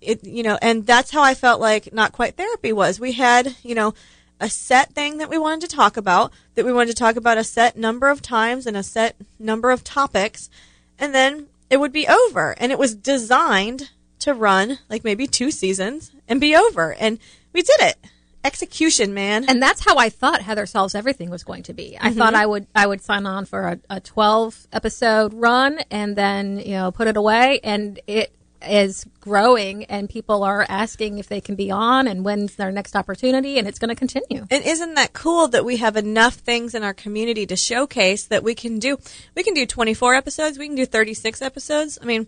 It 0.00 0.24
you 0.24 0.42
know, 0.42 0.58
and 0.60 0.84
that's 0.84 1.12
how 1.12 1.22
I 1.22 1.34
felt 1.34 1.60
like 1.60 1.92
not 1.92 2.12
quite 2.12 2.36
therapy 2.36 2.72
was. 2.72 3.00
We 3.00 3.12
had 3.12 3.56
you 3.62 3.74
know 3.74 3.94
a 4.40 4.50
set 4.50 4.92
thing 4.92 5.18
that 5.18 5.30
we 5.30 5.38
wanted 5.38 5.62
to 5.62 5.76
talk 5.76 5.96
about 5.96 6.32
that 6.54 6.66
we 6.66 6.72
wanted 6.72 6.90
to 6.90 6.96
talk 6.96 7.16
about 7.16 7.38
a 7.38 7.44
set 7.44 7.76
number 7.76 8.08
of 8.08 8.20
times 8.20 8.66
and 8.66 8.76
a 8.76 8.82
set 8.82 9.16
number 9.38 9.70
of 9.70 9.84
topics, 9.84 10.50
and 10.98 11.14
then 11.14 11.46
it 11.70 11.78
would 11.78 11.92
be 11.92 12.08
over, 12.08 12.54
and 12.58 12.72
it 12.72 12.78
was 12.78 12.94
designed 12.94 13.90
to 14.18 14.34
run 14.34 14.78
like 14.88 15.04
maybe 15.04 15.26
two 15.26 15.50
seasons 15.50 16.10
and 16.26 16.40
be 16.40 16.54
over, 16.54 16.94
and 16.94 17.18
we 17.52 17.62
did 17.62 17.80
it. 17.80 17.96
Execution, 18.46 19.12
man. 19.12 19.44
And 19.48 19.60
that's 19.60 19.84
how 19.84 19.96
I 19.96 20.08
thought 20.08 20.40
Heather 20.40 20.66
Solves 20.66 20.94
Everything 20.94 21.30
was 21.30 21.42
going 21.42 21.64
to 21.64 21.74
be. 21.74 21.98
I 22.00 22.12
thought 22.12 22.32
mm-hmm. 22.32 22.42
I 22.42 22.46
would 22.46 22.66
I 22.76 22.86
would 22.86 23.02
sign 23.02 23.26
on 23.26 23.44
for 23.44 23.62
a, 23.66 23.80
a 23.90 24.00
twelve 24.00 24.68
episode 24.72 25.34
run 25.34 25.80
and 25.90 26.14
then 26.14 26.60
you 26.60 26.74
know 26.74 26.92
put 26.92 27.08
it 27.08 27.16
away, 27.16 27.58
and 27.64 27.98
it 28.06 28.32
is 28.62 29.04
growing, 29.20 29.84
and 29.84 30.08
people 30.08 30.42
are 30.42 30.64
asking 30.68 31.18
if 31.18 31.28
they 31.28 31.40
can 31.40 31.54
be 31.54 31.70
on 31.70 32.06
and 32.06 32.24
when's 32.24 32.54
their 32.54 32.70
next 32.70 32.96
opportunity, 32.96 33.58
and 33.58 33.66
it's 33.66 33.78
going 33.78 33.88
to 33.88 33.94
continue. 33.94 34.46
And 34.50 34.64
isn't 34.64 34.94
that 34.94 35.12
cool 35.12 35.48
that 35.48 35.64
we 35.64 35.78
have 35.78 35.96
enough 35.96 36.34
things 36.34 36.74
in 36.74 36.82
our 36.82 36.94
community 36.94 37.46
to 37.46 37.56
showcase 37.56 38.24
that 38.26 38.42
we 38.42 38.54
can 38.54 38.78
do? 38.78 38.98
We 39.34 39.42
can 39.42 39.54
do 39.54 39.66
24 39.66 40.14
episodes. 40.14 40.58
We 40.58 40.66
can 40.66 40.76
do 40.76 40.86
36 40.86 41.42
episodes. 41.42 41.98
I 42.00 42.04
mean, 42.04 42.26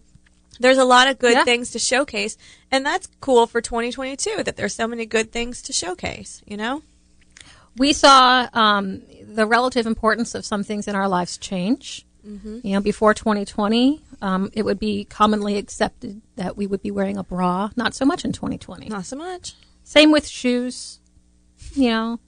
there's 0.60 0.78
a 0.78 0.84
lot 0.84 1.08
of 1.08 1.18
good 1.18 1.32
Yeah. 1.34 1.44
things 1.44 1.70
to 1.72 1.78
showcase. 1.78 2.36
And 2.70 2.84
that's 2.84 3.08
cool 3.20 3.46
for 3.46 3.60
2022 3.60 4.42
that 4.44 4.56
there's 4.56 4.74
so 4.74 4.86
many 4.88 5.06
good 5.06 5.32
things 5.32 5.62
to 5.62 5.72
showcase, 5.72 6.42
you 6.46 6.56
know? 6.56 6.82
we 7.76 7.92
saw 7.92 8.48
um, 8.54 9.02
the 9.22 9.46
relative 9.46 9.86
importance 9.86 10.34
of 10.34 10.44
some 10.44 10.64
things 10.64 10.88
in 10.88 10.96
our 10.96 11.08
lives 11.08 11.38
change. 11.38 12.04
Mm-hmm. 12.26 12.58
You 12.64 12.72
know, 12.74 12.80
before 12.80 13.14
2020, 13.14 14.02
um, 14.20 14.50
it 14.52 14.64
would 14.64 14.80
be 14.80 15.04
commonly 15.04 15.56
accepted 15.56 16.20
that 16.34 16.56
we 16.56 16.66
would 16.66 16.82
be 16.82 16.90
wearing 16.90 17.16
a 17.16 17.22
bra. 17.22 17.70
Not 17.76 17.94
so 17.94 18.04
much 18.04 18.24
in 18.24 18.32
2020. 18.32 18.88
Not 18.88 19.06
so 19.06 19.14
much. 19.16 19.54
Same 19.84 20.10
with 20.10 20.26
shoes. 20.26 20.98
You 21.74 21.90
know, 21.90 22.20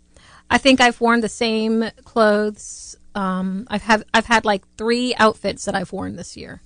I 0.48 0.58
think 0.58 0.80
I've 0.80 1.00
worn 1.00 1.20
the 1.20 1.28
same 1.28 1.90
clothes. 2.04 2.96
Um, 3.14 3.66
I've 3.68 3.82
have 3.82 4.04
I've 4.14 4.26
had 4.26 4.44
like 4.44 4.62
three 4.76 5.14
outfits 5.16 5.64
that 5.64 5.74
I've 5.74 5.92
worn 5.92 6.14
this 6.16 6.36
year. 6.36 6.62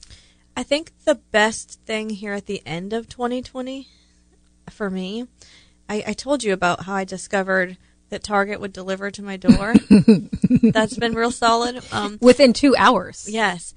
I 0.57 0.63
think 0.63 0.93
the 1.05 1.17
best 1.17 1.81
thing 1.85 2.11
here 2.11 2.33
at 2.33 2.47
the 2.47 2.63
end 2.65 2.93
of 2.93 3.09
2020 3.09 3.89
for 4.71 4.89
me, 4.89 5.27
I, 5.89 6.05
I 6.09 6.13
told 6.13 6.45
you 6.45 6.53
about 6.53 6.85
how 6.85 6.95
I 6.95 7.05
discovered 7.05 7.77
that 8.11 8.23
Target 8.23 8.61
would 8.61 8.73
deliver 8.73 9.11
to 9.11 9.23
my 9.23 9.37
door. 9.37 9.75
That's 10.63 10.97
been 10.97 11.15
real 11.15 11.31
solid. 11.31 11.83
Um, 11.91 12.19
Within 12.21 12.53
two 12.53 12.75
hours. 12.77 13.29
Yes. 13.29 13.75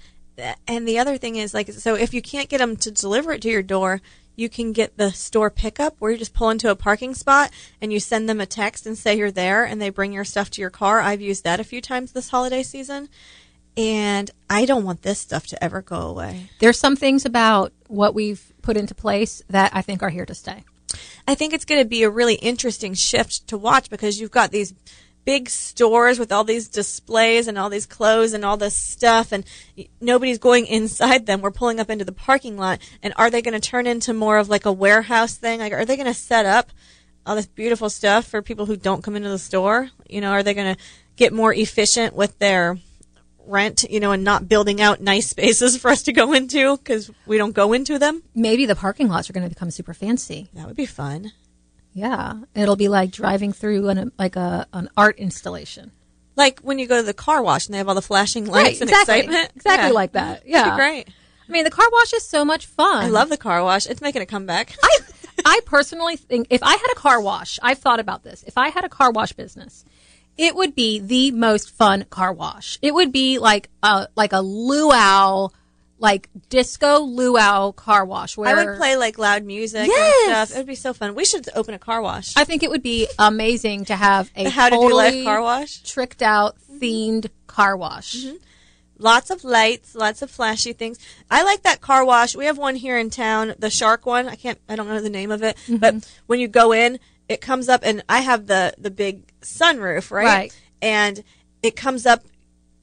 And 0.67 0.87
the 0.87 0.99
other 0.99 1.17
thing 1.17 1.37
is 1.37 1.53
like 1.53 1.71
so 1.71 1.95
if 1.95 2.13
you 2.13 2.21
can't 2.21 2.47
get 2.47 2.59
them 2.59 2.75
to 2.77 2.91
deliver 2.91 3.31
it 3.33 3.41
to 3.41 3.49
your 3.49 3.63
door, 3.63 4.01
you 4.35 4.49
can 4.49 4.71
get 4.71 4.95
the 4.95 5.11
store 5.11 5.49
pickup 5.49 5.95
where 5.97 6.11
you 6.11 6.17
just 6.17 6.35
pull 6.35 6.51
into 6.51 6.69
a 6.69 6.75
parking 6.75 7.15
spot 7.15 7.51
and 7.81 7.91
you 7.91 7.99
send 7.99 8.29
them 8.29 8.39
a 8.39 8.45
text 8.45 8.85
and 8.85 8.95
say 8.95 9.17
you're 9.17 9.31
there 9.31 9.65
and 9.65 9.81
they 9.81 9.89
bring 9.89 10.13
your 10.13 10.23
stuff 10.23 10.51
to 10.51 10.61
your 10.61 10.69
car. 10.69 10.99
I've 10.99 11.21
used 11.21 11.43
that 11.43 11.59
a 11.59 11.63
few 11.63 11.81
times 11.81 12.11
this 12.11 12.29
holiday 12.29 12.61
season. 12.61 13.09
And 13.77 14.31
I 14.49 14.65
don't 14.65 14.83
want 14.83 15.03
this 15.03 15.19
stuff 15.19 15.45
to 15.47 15.63
ever 15.63 15.81
go 15.81 15.97
away. 16.01 16.49
There's 16.59 16.79
some 16.79 16.95
things 16.95 17.25
about 17.25 17.71
what 17.87 18.15
we've 18.15 18.51
put 18.63 18.75
into 18.75 18.95
place 18.95 19.43
that 19.49 19.71
I 19.73 19.81
think 19.83 20.01
are 20.01 20.09
here 20.09 20.25
to 20.25 20.33
stay. 20.33 20.63
I 21.27 21.35
think 21.35 21.53
it's 21.53 21.65
going 21.65 21.81
to 21.81 21.87
be 21.87 22.03
a 22.03 22.09
really 22.09 22.35
interesting 22.35 22.93
shift 22.95 23.47
to 23.49 23.57
watch 23.57 23.89
because 23.89 24.19
you've 24.19 24.31
got 24.31 24.51
these 24.51 24.73
big 25.25 25.49
stores 25.49 26.17
with 26.17 26.31
all 26.31 26.45
these 26.45 26.69
displays 26.69 27.49
and 27.49 27.57
all 27.57 27.69
these 27.69 27.85
clothes 27.85 28.31
and 28.31 28.45
all 28.45 28.55
this 28.55 28.75
stuff 28.75 29.33
and 29.33 29.43
nobody's 29.99 30.37
going 30.37 30.65
inside 30.65 31.25
them. 31.25 31.41
We're 31.41 31.51
pulling 31.51 31.81
up 31.81 31.89
into 31.89 32.05
the 32.05 32.13
parking 32.13 32.55
lot 32.57 32.79
and 33.03 33.13
are 33.17 33.29
they 33.29 33.41
going 33.41 33.53
to 33.53 33.59
turn 33.59 33.87
into 33.87 34.13
more 34.13 34.37
of 34.37 34.47
like 34.47 34.65
a 34.65 34.71
warehouse 34.71 35.35
thing? 35.35 35.59
Like 35.59 35.73
are 35.73 35.83
they 35.83 35.97
going 35.97 36.07
to 36.07 36.13
set 36.13 36.45
up 36.45 36.71
all 37.25 37.35
this 37.35 37.45
beautiful 37.45 37.89
stuff 37.89 38.25
for 38.25 38.41
people 38.41 38.65
who 38.65 38.77
don't 38.77 39.03
come 39.03 39.17
into 39.17 39.27
the 39.27 39.37
store? 39.37 39.89
You 40.07 40.21
know, 40.21 40.31
are 40.31 40.43
they 40.43 40.53
going 40.53 40.75
to 40.75 40.81
get 41.17 41.33
more 41.33 41.53
efficient 41.53 42.15
with 42.15 42.39
their 42.39 42.77
rent, 43.47 43.83
you 43.89 43.99
know, 43.99 44.11
and 44.11 44.23
not 44.23 44.47
building 44.49 44.81
out 44.81 45.01
nice 45.01 45.27
spaces 45.29 45.77
for 45.77 45.89
us 45.89 46.03
to 46.03 46.13
go 46.13 46.33
into 46.33 46.77
because 46.77 47.09
we 47.25 47.37
don't 47.37 47.53
go 47.53 47.73
into 47.73 47.97
them? 47.99 48.23
Maybe 48.35 48.65
the 48.65 48.75
parking 48.75 49.07
lots 49.07 49.29
are 49.29 49.33
going 49.33 49.43
to 49.45 49.49
become 49.49 49.71
super 49.71 49.93
fancy. 49.93 50.49
That 50.53 50.67
would 50.67 50.75
be 50.75 50.85
fun. 50.85 51.31
Yeah, 51.93 52.41
it'll 52.53 52.75
be 52.75 52.89
like 52.89 53.11
driving 53.11 53.51
through 53.53 53.89
an 53.89 54.11
like 54.19 54.35
a 54.35 54.67
an 54.73 54.89
art 54.95 55.17
installation. 55.17 55.91
Like 56.35 56.59
when 56.59 56.77
you 56.77 56.85
go 56.85 56.97
to 56.97 57.03
the 57.03 57.13
car 57.15 57.41
wash 57.41 57.65
and 57.65 57.73
they 57.73 57.79
have 57.79 57.87
all 57.89 57.95
the 57.95 58.01
flashing 58.03 58.45
lights 58.45 58.81
and 58.81 58.89
exactly, 58.89 59.15
excitement. 59.21 59.51
exactly 59.55 59.87
Yeah. 59.87 59.93
like 59.93 60.11
that. 60.11 60.43
Yeah, 60.47 60.75
great. 60.75 61.07
I 61.09 61.51
mean, 61.51 61.63
the 61.63 61.71
car 61.71 61.87
wash 61.91 62.13
is 62.13 62.23
so 62.23 62.43
much 62.45 62.65
fun. 62.67 63.03
I 63.05 63.07
love 63.07 63.29
the 63.29 63.37
car 63.37 63.63
wash. 63.63 63.87
It's 63.87 64.01
making 64.01 64.21
a 64.21 64.25
comeback. 64.27 64.75
I 64.83 64.97
I 65.45 65.59
personally 65.65 66.17
think 66.17 66.47
if 66.51 66.61
I 66.61 66.71
had 66.71 66.87
a 66.91 66.95
car 66.95 67.19
wash, 67.21 67.57
I've 67.63 67.79
thought 67.79 67.99
about 67.99 68.23
this. 68.23 68.43
If 68.43 68.57
I 68.57 68.69
had 68.69 68.83
a 68.83 68.89
car 68.89 69.11
wash 69.11 69.31
business, 69.33 69.83
it 70.37 70.55
would 70.55 70.75
be 70.75 70.99
the 70.99 71.31
most 71.31 71.71
fun 71.71 72.05
car 72.09 72.31
wash. 72.33 72.77
It 72.81 72.93
would 72.93 73.11
be 73.11 73.39
like 73.39 73.69
a 73.81 74.07
like 74.15 74.33
a 74.33 74.41
luau, 74.41 75.49
like 75.99 76.29
disco 76.49 76.99
luau 76.99 77.71
car 77.71 78.05
wash. 78.05 78.37
Where 78.37 78.55
I 78.55 78.63
would 78.65 78.77
play 78.77 78.95
like 78.97 79.17
loud 79.17 79.43
music 79.43 79.87
Yes. 79.87 80.27
and 80.27 80.31
stuff. 80.47 80.55
It 80.57 80.59
would 80.61 80.67
be 80.67 80.75
so 80.75 80.93
fun. 80.93 81.15
We 81.15 81.25
should 81.25 81.47
open 81.55 81.73
a 81.73 81.79
car 81.79 82.01
wash. 82.01 82.33
I 82.37 82.43
think 82.43 82.63
it 82.63 82.69
would 82.69 82.83
be 82.83 83.07
amazing 83.17 83.85
to 83.85 83.95
have 83.95 84.29
a 84.35 84.49
How 84.49 84.69
to 84.69 84.75
Do 84.75 84.93
Life 84.95 85.23
car 85.23 85.41
wash. 85.41 85.81
tricked 85.83 86.21
out 86.21 86.55
themed 86.79 87.29
car 87.47 87.75
wash. 87.75 88.25
Lots 88.99 89.29
of 89.29 89.43
lights, 89.43 89.93
lots 89.93 90.23
of 90.23 90.31
flashy 90.31 90.73
things. 90.73 90.97
I 91.29 91.43
like 91.43 91.61
that 91.63 91.81
car 91.81 92.03
wash. 92.03 92.35
We 92.35 92.45
have 92.45 92.57
one 92.57 92.75
here 92.75 92.97
in 92.97 93.11
town, 93.11 93.53
the 93.59 93.69
shark 93.69 94.07
one. 94.07 94.27
I 94.27 94.35
can't, 94.35 94.59
I 94.67 94.75
don't 94.75 94.87
know 94.87 94.99
the 95.01 95.09
name 95.11 95.29
of 95.29 95.43
it, 95.43 95.55
Mm-hmm. 95.67 95.75
but 95.77 96.11
when 96.25 96.39
you 96.39 96.47
go 96.47 96.71
in, 96.73 96.97
it 97.29 97.41
comes 97.41 97.67
up 97.69 97.81
and 97.83 98.03
I 98.07 98.19
have 98.21 98.47
the, 98.47 98.73
the 98.77 98.91
big 98.91 99.27
sunroof, 99.41 100.11
right? 100.11 100.25
Right. 100.25 100.61
And 100.81 101.23
it 101.63 101.75
comes 101.75 102.05
up 102.05 102.23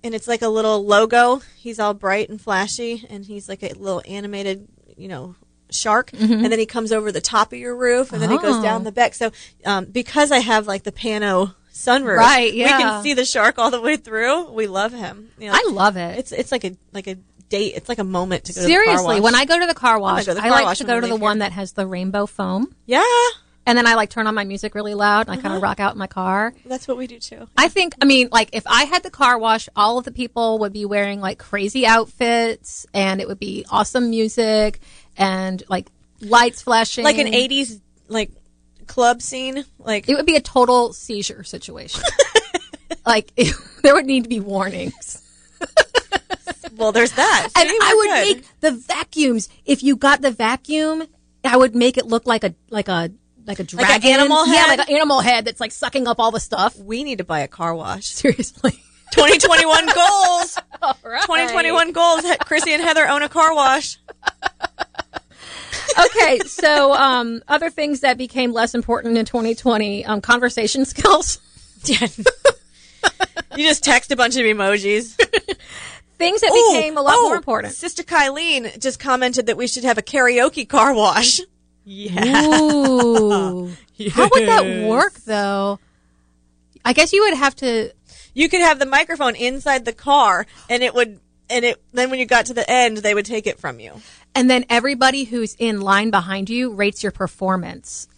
and 0.02 0.14
it's 0.14 0.28
like 0.28 0.42
a 0.42 0.48
little 0.48 0.84
logo. 0.84 1.40
He's 1.56 1.78
all 1.78 1.94
bright 1.94 2.28
and 2.28 2.40
flashy 2.40 3.06
and 3.08 3.24
he's 3.24 3.48
like 3.48 3.62
a 3.62 3.68
little 3.72 4.02
animated, 4.06 4.68
you 4.96 5.08
know, 5.08 5.34
shark. 5.70 6.10
And 6.12 6.44
then 6.44 6.58
he 6.58 6.66
comes 6.66 6.92
over 6.92 7.10
the 7.10 7.20
top 7.22 7.52
of 7.52 7.58
your 7.58 7.74
roof 7.76 8.12
and 8.12 8.20
then 8.22 8.30
he 8.30 8.36
goes 8.38 8.56
Mm-hmm. 8.56 8.60
Oh. 8.60 8.62
down 8.62 8.84
the 8.84 8.92
back. 8.92 9.14
So, 9.14 9.32
um, 9.64 9.86
because 9.86 10.30
I 10.30 10.38
have 10.40 10.66
like 10.66 10.82
the 10.82 10.92
pano 10.92 11.54
sunroof, 11.72 12.16
Right, 12.18 12.52
yeah. 12.52 12.76
we 12.76 12.82
can 12.84 13.02
see 13.02 13.14
the 13.14 13.24
shark 13.24 13.58
all 13.58 13.70
the 13.70 13.80
way 13.80 13.96
through. 13.96 14.50
We 14.50 14.66
love 14.66 14.92
him. 14.92 15.30
You 15.38 15.48
know, 15.48 15.54
I 15.56 15.68
love 15.72 15.96
it. 15.96 16.18
it's 16.18 16.32
it's 16.32 16.52
like 16.52 16.64
a 16.64 16.76
like 16.92 17.06
a 17.08 17.16
date. 17.48 17.72
It's 17.76 17.88
like 17.88 17.98
a 17.98 18.04
moment 18.04 18.44
to 18.44 18.52
go 18.52 18.60
to 18.60 18.66
the 18.66 18.72
car 18.74 18.84
Seriously, 18.84 19.14
wash. 19.16 19.22
when 19.22 19.34
I 19.34 19.44
go 19.46 19.58
to 19.58 19.66
the 19.66 19.74
car 19.74 19.98
wash, 19.98 20.26
go 20.26 20.34
to 20.34 20.40
the 20.40 20.46
I 20.46 20.50
like 20.50 20.64
wash 20.66 20.78
to 20.78 20.84
go 20.84 21.00
to 21.00 21.06
the 21.06 21.14
leave 21.14 21.20
one 21.22 21.36
here. 21.38 21.40
that 21.48 21.52
has 21.52 21.72
the 21.72 21.86
rainbow 21.86 22.26
foam. 22.26 22.74
yeah, 22.86 23.02
And 23.66 23.78
then 23.78 23.86
I 23.86 23.94
like 23.94 24.10
turn 24.10 24.26
on 24.26 24.34
my 24.34 24.44
music 24.44 24.74
really 24.74 24.94
loud 24.94 25.26
and 25.26 25.30
I 25.30 25.32
Uh-huh. 25.34 25.42
kind 25.42 25.54
of 25.56 25.62
rock 25.62 25.80
out 25.80 25.92
in 25.94 25.98
my 25.98 26.06
car. 26.06 26.52
that's 26.66 26.86
what 26.86 26.96
we 26.98 27.06
do 27.06 27.18
too. 27.18 27.48
I 27.56 27.68
think, 27.68 27.94
I 28.02 28.04
mean, 28.04 28.28
like 28.30 28.50
if 28.52 28.62
I 28.66 28.84
had 28.84 29.02
the 29.02 29.10
car 29.10 29.38
wash, 29.38 29.68
all 29.74 29.96
of 29.98 30.04
the 30.04 30.12
people 30.12 30.58
would 30.58 30.72
be 30.72 30.84
wearing 30.84 31.20
like 31.20 31.38
crazy 31.38 31.86
outfits 31.86 32.86
and 32.92 33.20
it 33.20 33.28
would 33.28 33.38
be 33.40 33.64
awesome 33.70 34.10
music 34.10 34.80
and 35.16 35.62
like 35.68 35.88
lights 36.20 36.60
flashing. 36.62 37.04
Like 37.04 37.18
an 37.18 37.28
'80s 37.28 37.80
like 38.08 38.30
club 38.86 39.22
scene. 39.22 39.64
Like 39.78 40.08
It 40.10 40.14
would 40.14 40.26
be 40.26 40.36
a 40.36 40.40
total 40.42 40.92
seizure 40.92 41.42
situation. 41.42 42.02
like 43.06 43.32
it, 43.36 43.54
there 43.82 43.94
would 43.94 44.04
need 44.06 44.24
to 44.24 44.28
be 44.28 44.40
warnings. 44.40 45.22
well, 46.76 46.92
there's 46.92 47.12
that. 47.12 47.48
And 47.56 47.68
I 47.70 47.94
would 47.96 48.08
good. 48.08 48.36
make 48.36 48.60
the 48.60 48.70
vacuums. 48.72 49.48
If 49.64 49.82
you 49.82 49.96
got 49.96 50.20
the 50.20 50.30
vacuum, 50.30 51.04
I 51.44 51.56
would 51.56 51.74
make 51.74 51.96
it 51.96 52.06
look 52.06 52.26
like 52.26 52.44
a 52.44 52.54
like 52.70 52.88
a 52.88 53.10
like 53.46 53.58
a 53.58 53.62
an 53.62 53.66
dragon 53.66 54.10
animal 54.10 54.46
Yeah, 54.46 54.54
head? 54.54 54.78
like 54.78 54.88
an 54.88 54.94
animal 54.96 55.20
head 55.20 55.44
that's 55.44 55.60
like 55.60 55.72
sucking 55.72 56.06
up 56.06 56.18
all 56.18 56.30
the 56.30 56.40
stuff. 56.40 56.76
We 56.78 57.04
need 57.04 57.18
to 57.18 57.24
buy 57.24 57.40
a 57.40 57.48
car 57.48 57.74
wash. 57.74 58.06
Seriously. 58.14 58.72
2021 59.12 59.86
goals. 59.94 60.58
All 60.82 60.96
right. 61.04 61.22
2021 61.22 61.92
goals. 61.92 62.22
Chrissy 62.40 62.72
and 62.72 62.82
Heather 62.82 63.06
own 63.08 63.22
a 63.22 63.28
car 63.28 63.54
wash. 63.54 63.98
okay, 66.06 66.38
so 66.40 66.92
um, 66.94 67.42
other 67.46 67.70
things 67.70 68.00
that 68.00 68.18
became 68.18 68.52
less 68.52 68.74
important 68.74 69.16
in 69.16 69.24
2020, 69.24 70.04
um, 70.06 70.20
conversation 70.20 70.84
skills. 70.84 71.38
Yeah. 71.84 72.08
you 73.56 73.68
just 73.68 73.84
text 73.84 74.10
a 74.10 74.16
bunch 74.16 74.36
of 74.36 74.42
emojis. 74.42 75.14
Things 76.16 76.40
that 76.40 76.50
Ooh, 76.50 76.72
became 76.74 76.96
a 76.96 77.02
lot 77.02 77.14
oh, 77.16 77.28
more 77.28 77.36
important. 77.36 77.74
Sister 77.74 78.02
Kylene 78.02 78.80
just 78.80 78.98
commented 78.98 79.46
that 79.46 79.56
we 79.56 79.66
should 79.66 79.84
have 79.84 79.98
a 79.98 80.02
karaoke 80.02 80.66
car 80.68 80.94
wash. 80.94 81.40
Yeah. 81.84 82.46
Ooh. 82.46 83.68
How 84.10 84.28
would 84.32 84.48
that 84.48 84.86
work, 84.88 85.14
though? 85.20 85.78
I 86.84 86.92
guess 86.92 87.12
you 87.12 87.22
would 87.24 87.34
have 87.34 87.54
to. 87.56 87.92
You 88.34 88.48
could 88.48 88.60
have 88.60 88.78
the 88.78 88.86
microphone 88.86 89.36
inside 89.36 89.84
the 89.84 89.92
car, 89.92 90.46
and 90.68 90.82
it 90.82 90.94
would, 90.94 91.20
and 91.48 91.64
it. 91.64 91.82
Then 91.92 92.10
when 92.10 92.18
you 92.18 92.26
got 92.26 92.46
to 92.46 92.54
the 92.54 92.68
end, 92.68 92.98
they 92.98 93.14
would 93.14 93.26
take 93.26 93.46
it 93.46 93.58
from 93.58 93.80
you. 93.80 93.92
And 94.34 94.50
then 94.50 94.64
everybody 94.68 95.24
who's 95.24 95.54
in 95.58 95.80
line 95.80 96.10
behind 96.10 96.50
you 96.50 96.72
rates 96.74 97.02
your 97.02 97.12
performance. 97.12 98.08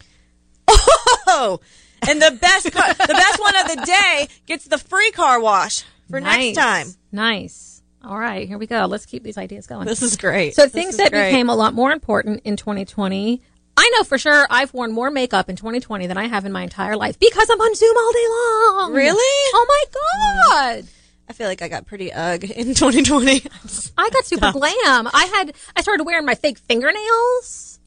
Oh, 1.29 1.59
and 2.07 2.21
the 2.21 2.31
best, 2.41 2.71
car, 2.71 2.93
the 2.93 3.07
best 3.13 3.39
one 3.39 3.55
of 3.57 3.67
the 3.67 3.83
day 3.85 4.27
gets 4.45 4.65
the 4.65 4.77
free 4.77 5.11
car 5.11 5.39
wash 5.39 5.83
for 6.09 6.19
Nice. 6.19 6.55
next 6.55 6.57
time. 6.57 6.87
Nice. 7.11 7.83
All 8.03 8.17
right, 8.17 8.47
here 8.47 8.57
we 8.57 8.65
go. 8.67 8.85
Let's 8.85 9.05
keep 9.05 9.23
these 9.23 9.37
ideas 9.37 9.67
going. 9.67 9.85
This 9.85 10.01
is 10.01 10.15
great. 10.17 10.55
So 10.55 10.67
things 10.67 10.97
that 10.97 11.11
great. 11.11 11.29
became 11.29 11.49
a 11.49 11.55
lot 11.55 11.73
more 11.73 11.91
important 11.91 12.41
in 12.45 12.55
2020. 12.55 13.41
I 13.77 13.89
know 13.95 14.03
for 14.03 14.17
sure 14.17 14.47
I've 14.49 14.73
worn 14.73 14.91
more 14.91 15.11
makeup 15.11 15.49
in 15.49 15.55
2020 15.55 16.07
than 16.07 16.17
I 16.17 16.27
have 16.27 16.45
in 16.45 16.51
my 16.51 16.63
entire 16.63 16.97
life 16.97 17.19
because 17.19 17.47
I'm 17.49 17.61
on 17.61 17.75
Zoom 17.75 17.95
all 17.95 18.11
day 18.11 18.27
long. 18.29 18.93
Really? 18.93 19.51
Oh 19.53 19.65
my 19.69 20.77
god. 20.79 20.87
I 21.29 21.33
feel 21.33 21.47
like 21.47 21.61
I 21.61 21.67
got 21.67 21.85
pretty 21.85 22.11
ugh 22.11 22.43
in 22.43 22.73
2020. 22.73 23.43
I 23.97 24.09
got 24.09 24.25
super 24.25 24.51
glam. 24.51 25.07
I 25.13 25.29
had 25.33 25.53
I 25.75 25.81
started 25.81 26.03
wearing 26.05 26.25
my 26.25 26.35
fake 26.35 26.57
fingernails, 26.57 27.79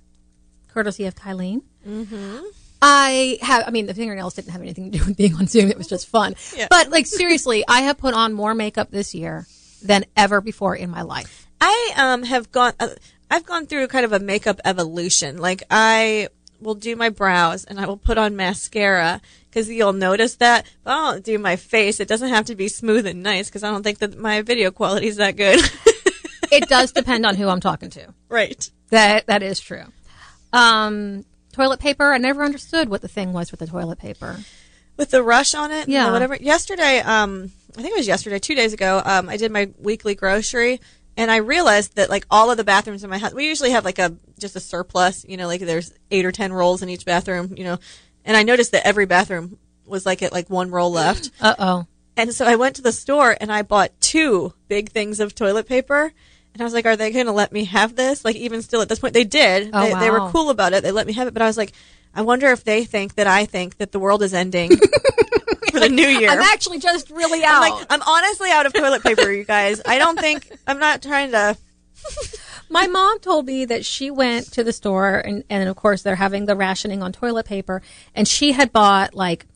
courtesy 0.69 1.07
of 1.07 1.17
Kylene. 1.17 1.63
Mm-hmm. 1.87 2.45
I 2.83 3.39
have. 3.43 3.65
I 3.67 3.71
mean, 3.71 3.87
the 3.87 3.95
fingernails 3.95 4.35
didn't 4.35 4.53
have 4.53 4.63
anything 4.63 4.91
to 4.93 4.99
do 4.99 5.05
with 5.05 5.17
being 5.17 5.35
on 5.35 5.47
Zoom. 5.47 5.71
It 5.71 5.77
was 5.77 5.87
just 5.87 6.07
fun. 6.09 6.35
Yeah. 6.57 6.69
But 6.71 6.91
like 6.91 7.07
seriously, 7.07 7.65
I 7.67 7.83
have 7.83 7.99
put 7.99 8.15
on 8.15 8.33
more 8.33 8.55
makeup 8.55 8.91
this 8.91 9.15
year 9.15 9.47
than 9.83 10.05
ever 10.17 10.41
before 10.41 10.77
in 10.77 10.91
my 10.91 11.03
life. 11.03 11.47
I 11.61 11.93
um 11.97 12.23
have 12.23 12.53
gone. 12.53 12.75
Uh, 12.79 12.89
I've 13.31 13.47
gone 13.47 13.67
through 13.67 13.87
kind 13.89 14.05
of 14.05 14.13
a 14.13 14.19
makeup 14.19 14.61
evolution. 14.65 15.39
Like 15.39 15.63
I 15.71 16.29
will 16.61 16.75
do 16.75 16.97
my 16.97 17.09
brows 17.09 17.65
and 17.65 17.81
I 17.81 17.87
will 17.87 17.97
put 17.97 18.19
on 18.19 18.37
mascara 18.37 19.21
because 19.49 19.69
you'll 19.71 19.93
notice 19.95 20.35
that. 20.37 20.67
But 20.85 20.91
I 20.91 21.13
don't 21.13 21.25
do 21.25 21.39
my 21.39 21.57
face. 21.57 22.01
It 22.01 22.09
doesn't 22.09 22.29
have 22.29 22.47
to 22.47 22.55
be 22.55 22.69
smooth 22.69 23.07
and 23.07 23.23
nice 23.23 23.49
because 23.49 23.63
I 23.65 23.71
don't 23.71 23.83
think 23.83 23.99
that 23.99 24.19
my 24.19 24.43
video 24.43 24.71
quality 24.71 25.07
is 25.09 25.17
that 25.17 25.37
good. 25.37 25.61
It 26.53 26.69
does 26.69 26.91
depend 26.91 27.25
on 27.27 27.37
who 27.37 27.49
I'm 27.49 27.61
talking 27.61 27.91
to. 27.91 28.13
right. 28.29 28.69
That 28.89 29.29
that 29.29 29.41
is 29.41 29.61
true. 29.61 29.85
Um, 30.53 31.25
toilet 31.53 31.79
paper. 31.79 32.13
I 32.13 32.19
never 32.19 32.43
understood 32.45 32.89
what 32.89 33.03
the 33.03 33.09
thing 33.09 33.33
was 33.33 33.53
with 33.53 33.61
the 33.61 33.69
toilet 33.69 34.01
paper. 34.01 34.41
with 34.97 35.11
the 35.11 35.23
rush 35.23 35.55
on 35.55 35.71
it. 35.71 35.89
Yeah. 35.89 36.11
Whatever. 36.11 36.35
Yesterday, 36.35 36.99
um, 36.99 37.53
I 37.79 37.83
think 37.83 37.95
it 37.95 37.99
was 37.99 38.09
yesterday, 38.09 38.41
two 38.41 38.57
days 38.57 38.73
ago, 38.73 39.01
um, 39.05 39.29
I 39.29 39.37
did 39.37 39.53
my 39.53 39.71
weekly 39.79 40.17
grocery 40.17 40.81
and 41.21 41.31
I 41.31 41.37
realized 41.37 41.97
that 41.97 42.09
like 42.09 42.25
all 42.31 42.51
of 42.51 42.57
the 42.57 42.65
bathrooms 42.65 43.05
in 43.05 43.11
my 43.11 43.19
house, 43.19 43.35
we 43.35 43.47
usually 43.47 43.73
have 43.73 43.85
like 43.85 43.99
a, 43.99 44.17
just 44.39 44.57
a 44.57 44.61
surplus, 44.61 45.27
you 45.29 45.37
know, 45.37 45.47
like 45.47 45.61
there's 45.61 45.93
eight 46.11 46.25
or 46.25 46.33
10 46.33 46.51
rolls 46.51 46.81
in 46.81 46.89
each 46.89 47.05
bathroom, 47.05 47.53
you 47.59 47.65
know, 47.65 47.79
and 48.25 48.39
I 48.39 48.43
noticed 48.43 48.73
that 48.73 48.87
every 48.87 49.05
bathroom 49.05 49.59
was 49.85 50.07
like 50.07 50.23
at 50.23 50.33
like 50.33 50.49
one 50.49 50.71
roll 50.71 50.91
left. 50.91 51.31
Uh 51.43 51.55
oh. 51.59 51.87
And 52.17 52.35
so 52.35 52.47
I 52.47 52.57
went 52.57 52.77
to 52.77 52.83
the 52.83 52.93
store 52.93 53.37
and 53.39 53.53
I 53.53 53.61
bought 53.61 53.99
two 54.01 54.55
big 54.67 54.91
things 54.91 55.21
of 55.21 55.35
toilet 55.35 55.69
paper. 55.69 56.11
And 56.53 56.61
I 56.61 56.65
was 56.65 56.73
like, 56.73 56.87
are 56.87 56.97
they 56.97 57.13
going 57.13 57.27
to 57.27 57.33
let 57.33 57.53
me 57.53 57.65
have 57.65 57.97
this? 57.97 58.25
Like, 58.25 58.37
even 58.37 58.63
still 58.63 58.83
at 58.83 58.89
this 58.89 58.99
point, 58.99 59.15
they 59.15 59.25
did. 59.25 59.71
Oh, 59.73 59.81
they, 59.81 60.01
they 60.01 60.11
were 60.11 60.29
cool 60.31 60.51
about 60.51 60.73
it. 60.73 60.83
They 60.83 60.91
let 60.91 61.07
me 61.07 61.13
have 61.13 61.29
it. 61.29 61.35
But 61.35 61.43
I 61.43 61.47
was 61.47 61.57
like, 61.57 61.73
I 62.13 62.23
wonder 62.23 62.49
if 62.49 62.65
they 62.65 62.85
think 62.85 63.15
that 63.15 63.27
I 63.27 63.45
think 63.45 63.77
that 63.77 63.93
the 63.93 64.01
world 64.01 64.23
is 64.23 64.35
ending 64.35 64.71
for 65.71 65.81
the 65.81 65.89
new 65.89 66.07
year. 66.07 66.31
I'm 66.31 66.41
actually 66.41 66.79
just 66.79 67.11
really 67.11 67.45
out. 67.45 67.63
I'm 67.63 67.71
like, 67.71 67.87
I'm 67.91 68.03
honestly 68.03 68.51
out 68.51 68.67
of 68.67 68.73
toilet 68.73 69.03
paper, 69.03 69.31
you 69.31 69.45
guys. 69.45 69.81
I 69.87 69.99
don't 69.99 70.19
think 70.19 70.51
I'm 70.67 70.79
not 70.79 71.03
trying 71.03 71.33
to. 71.33 71.57
My 72.71 72.87
mom 72.87 73.19
told 73.19 73.47
me 73.47 73.65
that 73.65 73.85
she 73.85 74.11
went 74.11 74.53
to 74.53 74.63
the 74.63 74.73
store 74.73 75.17
and, 75.17 75.43
and 75.51 75.69
of 75.69 75.75
course 75.75 76.03
they're 76.03 76.15
having 76.15 76.47
the 76.47 76.55
rationing 76.55 77.03
on 77.03 77.13
toilet 77.13 77.47
paper 77.47 77.83
and 78.15 78.29
she 78.29 78.53
had 78.53 78.73
bought 78.73 79.13
like 79.13 79.47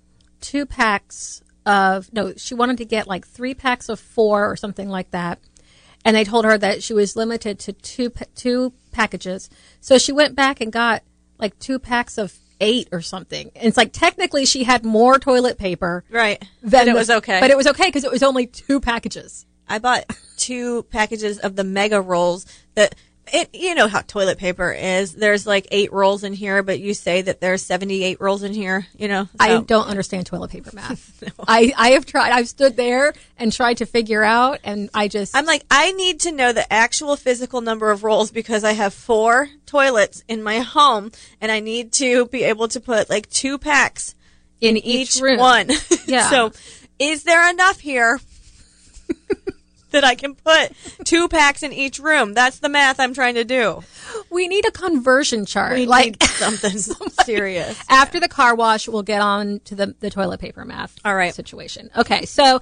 two 0.41 0.67
packs 0.67 1.43
of 1.65 2.13
no, 2.13 2.35
she 2.37 2.55
wanted 2.55 2.79
to 2.79 2.85
get 2.85 3.07
like 3.07 3.27
three 3.27 3.55
packs 3.55 3.89
of 3.89 3.99
four 4.01 4.51
or 4.51 4.57
something 4.57 4.89
like 4.89 5.11
that. 5.13 5.39
And 6.05 6.15
they 6.15 6.25
told 6.25 6.45
her 6.45 6.59
that 6.59 6.83
she 6.83 6.93
was 6.93 7.17
limited 7.17 7.59
to 7.61 7.73
two 7.73 8.13
two 8.35 8.73
packages. 8.91 9.49
So 9.81 9.97
she 9.97 10.13
went 10.13 10.35
back 10.35 10.61
and 10.61 10.73
got 10.73 11.03
like 11.39 11.59
two 11.59 11.79
packs 11.79 12.19
of 12.19 12.33
eight 12.61 12.89
or 12.93 13.01
something. 13.01 13.51
And 13.57 13.67
it's 13.67 13.77
like 13.77 13.93
technically 13.93 14.45
she 14.47 14.65
had 14.65 14.85
more 14.85 15.19
toilet 15.19 15.59
paper 15.59 16.05
Right. 16.11 16.41
than 16.63 16.71
But 16.87 16.89
it 16.89 16.95
was 16.95 17.11
okay. 17.11 17.41
But 17.41 17.51
it 17.51 17.57
was 17.57 17.67
okay 17.69 17.87
because 17.87 18.05
it 18.05 18.11
was 18.13 18.23
only 18.23 18.47
two 18.47 18.81
packages. 18.81 19.47
I 19.69 19.79
bought 19.79 20.05
two 20.37 20.83
packages 20.85 21.39
of 21.39 21.57
the 21.57 21.65
mega 21.65 22.01
rolls 22.01 22.47
that 22.75 22.95
it 23.33 23.51
you 23.55 23.75
know 23.75 23.89
how 23.89 24.01
toilet 24.01 24.39
paper 24.39 24.73
is. 24.73 25.15
There's 25.15 25.47
like 25.47 25.67
eight 25.71 25.93
rolls 25.93 26.25
in 26.25 26.33
here, 26.33 26.63
but 26.63 26.81
you 26.81 26.95
say 26.95 27.23
that 27.23 27.41
there's 27.41 27.63
78 27.63 28.21
rolls 28.21 28.43
in 28.43 28.53
here, 28.53 28.87
you 28.97 29.09
know. 29.09 29.29
I 29.39 29.61
don't 29.61 29.89
understand 29.89 30.27
toilet 30.27 30.51
paper 30.51 30.71
math. 30.73 31.23
I, 31.49 31.73
I 31.77 31.91
have 31.91 32.07
tried. 32.07 32.33
I've 32.33 32.49
stood 32.49 32.77
there 32.77 33.15
and 33.39 33.53
tried 33.53 33.79
to 33.79 33.87
figure 33.87 34.23
out, 34.23 34.61
and 34.65 34.91
I 34.95 35.09
just 35.09 35.37
I'm 35.37 35.47
like, 35.47 35.65
I 35.71 35.93
need 35.93 36.21
to 36.21 36.33
know 36.33 36.53
the 36.53 36.71
actual 36.73 37.17
physical 37.17 37.61
number 37.61 37.91
of 37.91 38.05
rolls 38.05 38.31
because 38.31 38.65
I 38.65 38.73
have 38.73 38.95
four 38.95 39.49
toilets 39.67 40.23
in 40.29 40.43
my 40.43 40.61
home 40.61 41.11
and 41.41 41.51
I 41.51 41.61
need 41.61 41.93
to 41.95 42.27
be 42.27 42.45
able 42.45 42.69
to 42.69 42.81
put 42.81 43.11
like 43.11 43.29
two 43.31 43.59
packs 43.59 44.15
in 44.61 44.77
each, 44.77 45.17
each, 45.17 45.23
room. 45.23 45.39
one. 45.39 45.71
Yeah. 46.07 46.29
so 46.29 46.53
is 46.99 47.25
there 47.25 47.49
enough 47.51 47.81
here 47.81 48.21
that 49.95 50.05
I 50.05 50.15
can 50.15 50.35
put 50.35 50.73
two 51.05 51.29
packs 51.29 51.63
in 51.63 51.73
each 51.73 51.99
room? 51.99 52.35
That's 52.35 52.59
the 52.59 52.69
math 52.69 53.01
I'm 53.01 53.15
trying 53.15 53.35
to 53.35 53.45
do. 53.45 53.83
We 54.31 54.47
need 54.47 54.67
a 54.67 54.71
conversion 54.71 55.47
chart. 55.47 55.75
We 55.75 55.87
like 55.87 56.21
need 56.21 56.23
something 56.29 56.79
serious. 57.25 57.83
after 57.89 58.21
the 58.21 58.29
car 58.29 58.55
wash, 58.55 58.87
we'll 58.87 59.03
get 59.03 59.21
on 59.23 59.61
to 59.65 59.75
the 59.75 59.95
the 60.01 60.11
toilet 60.11 60.41
paper 60.41 60.65
math. 60.65 60.97
All 61.05 61.15
right. 61.17 61.35
situation. 61.35 61.91
Okay, 61.97 62.27
so. 62.27 62.61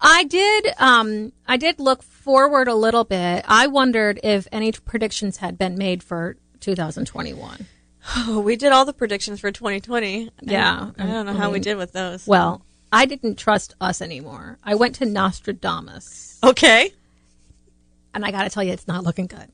I 0.00 0.22
did. 0.22 0.68
Um, 0.78 1.32
I 1.44 1.56
did 1.56 1.80
look 1.80 2.04
forward 2.04 2.68
a 2.68 2.74
little 2.76 3.02
bit. 3.02 3.44
I 3.48 3.66
wondered 3.66 4.20
if 4.22 4.46
any 4.52 4.70
predictions 4.70 5.38
had 5.38 5.58
been 5.58 5.76
made 5.76 6.04
for 6.04 6.36
2021. 6.60 7.66
Oh, 8.16 8.38
we 8.44 8.54
did 8.54 8.70
all 8.70 8.84
the 8.84 8.92
predictions 8.92 9.40
for 9.40 9.50
2020. 9.50 10.30
Yeah, 10.42 10.92
I 10.96 11.04
don't 11.04 11.26
know 11.26 11.32
I 11.32 11.34
how 11.34 11.50
we 11.50 11.58
did 11.58 11.76
with 11.76 11.90
those. 11.90 12.28
Well, 12.28 12.62
I 12.92 13.04
didn't 13.06 13.36
trust 13.36 13.74
us 13.80 14.00
anymore. 14.00 14.58
I 14.64 14.74
went 14.74 14.94
to 14.96 15.04
Nostradamus. 15.04 16.38
Okay. 16.42 16.92
and 18.14 18.24
I 18.24 18.30
got 18.30 18.44
to 18.44 18.50
tell 18.50 18.62
you, 18.64 18.72
it's 18.72 18.88
not 18.88 19.04
looking 19.04 19.26
good. 19.26 19.48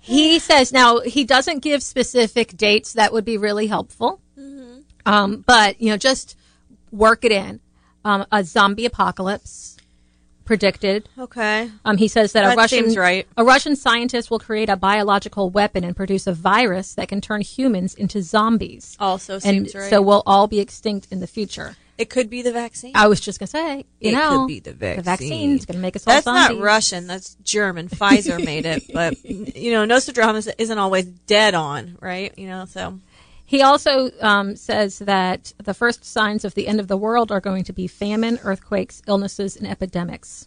he 0.00 0.38
says 0.38 0.72
now 0.72 1.00
he 1.00 1.24
doesn't 1.24 1.60
give 1.60 1.82
specific 1.82 2.56
dates 2.56 2.94
that 2.94 3.12
would 3.12 3.24
be 3.24 3.36
really 3.36 3.66
helpful, 3.66 4.20
um, 5.06 5.42
but 5.46 5.80
you 5.80 5.90
know, 5.90 5.96
just 5.96 6.36
work 6.90 7.24
it 7.24 7.32
in. 7.32 7.60
Um, 8.04 8.26
a 8.32 8.44
zombie 8.44 8.86
apocalypse 8.86 9.76
predicted. 10.48 11.08
Okay. 11.18 11.70
Um, 11.84 11.98
he 11.98 12.08
says 12.08 12.32
that, 12.32 12.42
That 12.42 12.54
a 12.54 12.56
Russian 12.56 12.84
seems 12.84 12.96
right. 12.96 13.26
a 13.36 13.44
Russian 13.44 13.76
scientist 13.76 14.30
will 14.30 14.38
create 14.38 14.70
a 14.70 14.76
biological 14.76 15.50
weapon 15.50 15.84
and 15.84 15.94
produce 15.94 16.26
a 16.26 16.32
virus 16.32 16.94
that 16.94 17.08
can 17.08 17.20
turn 17.20 17.42
humans 17.42 17.94
into 17.94 18.22
zombies. 18.22 18.96
Also 18.98 19.34
and 19.34 19.42
seems 19.42 19.74
right. 19.74 19.90
so 19.90 20.00
we'll 20.02 20.22
all 20.26 20.46
be 20.48 20.58
extinct 20.58 21.06
in 21.10 21.20
the 21.20 21.26
future. 21.26 21.76
it 21.98 22.08
could 22.08 22.30
be 22.30 22.40
the 22.42 22.52
vaccine. 22.52 22.92
I 22.94 23.08
was 23.08 23.20
just 23.20 23.38
gonna 23.38 23.48
say, 23.48 23.84
you 24.00 24.10
It 24.10 24.12
know, 24.14 24.30
could 24.38 24.48
be 24.48 24.60
the 24.60 24.72
vaccine. 24.72 24.96
The 24.96 25.02
vaccine. 25.02 25.28
vaccine's 25.30 25.66
gonna 25.66 25.78
make 25.80 25.96
us 25.96 26.06
all 26.06 26.14
That's 26.14 26.26
not. 26.26 26.58
Russian. 26.58 27.06
That's 27.06 27.34
German. 27.42 27.88
Pfizer 27.88 28.42
made 28.42 28.64
it, 28.64 28.84
but 28.92 29.22
you 29.64 29.72
know, 29.72 29.84
Nostradamus 29.84 30.46
isn't 30.56 30.78
always 30.78 31.04
dead 31.04 31.54
on, 31.54 31.98
right? 32.00 32.32
You 32.38 32.46
know, 32.48 32.64
so 32.64 32.98
He 33.50 33.62
also 33.62 34.10
um, 34.20 34.56
says 34.56 34.98
that 34.98 35.54
the 35.56 35.72
first 35.72 36.04
signs 36.04 36.44
of 36.44 36.52
the 36.54 36.66
end 36.68 36.80
of 36.80 36.86
the 36.88 36.98
world 36.98 37.32
are 37.32 37.40
going 37.40 37.64
to 37.64 37.72
be 37.72 37.86
famine, 37.86 38.38
earthquakes, 38.44 39.00
illnesses, 39.06 39.56
and 39.56 39.66
epidemics. 39.66 40.46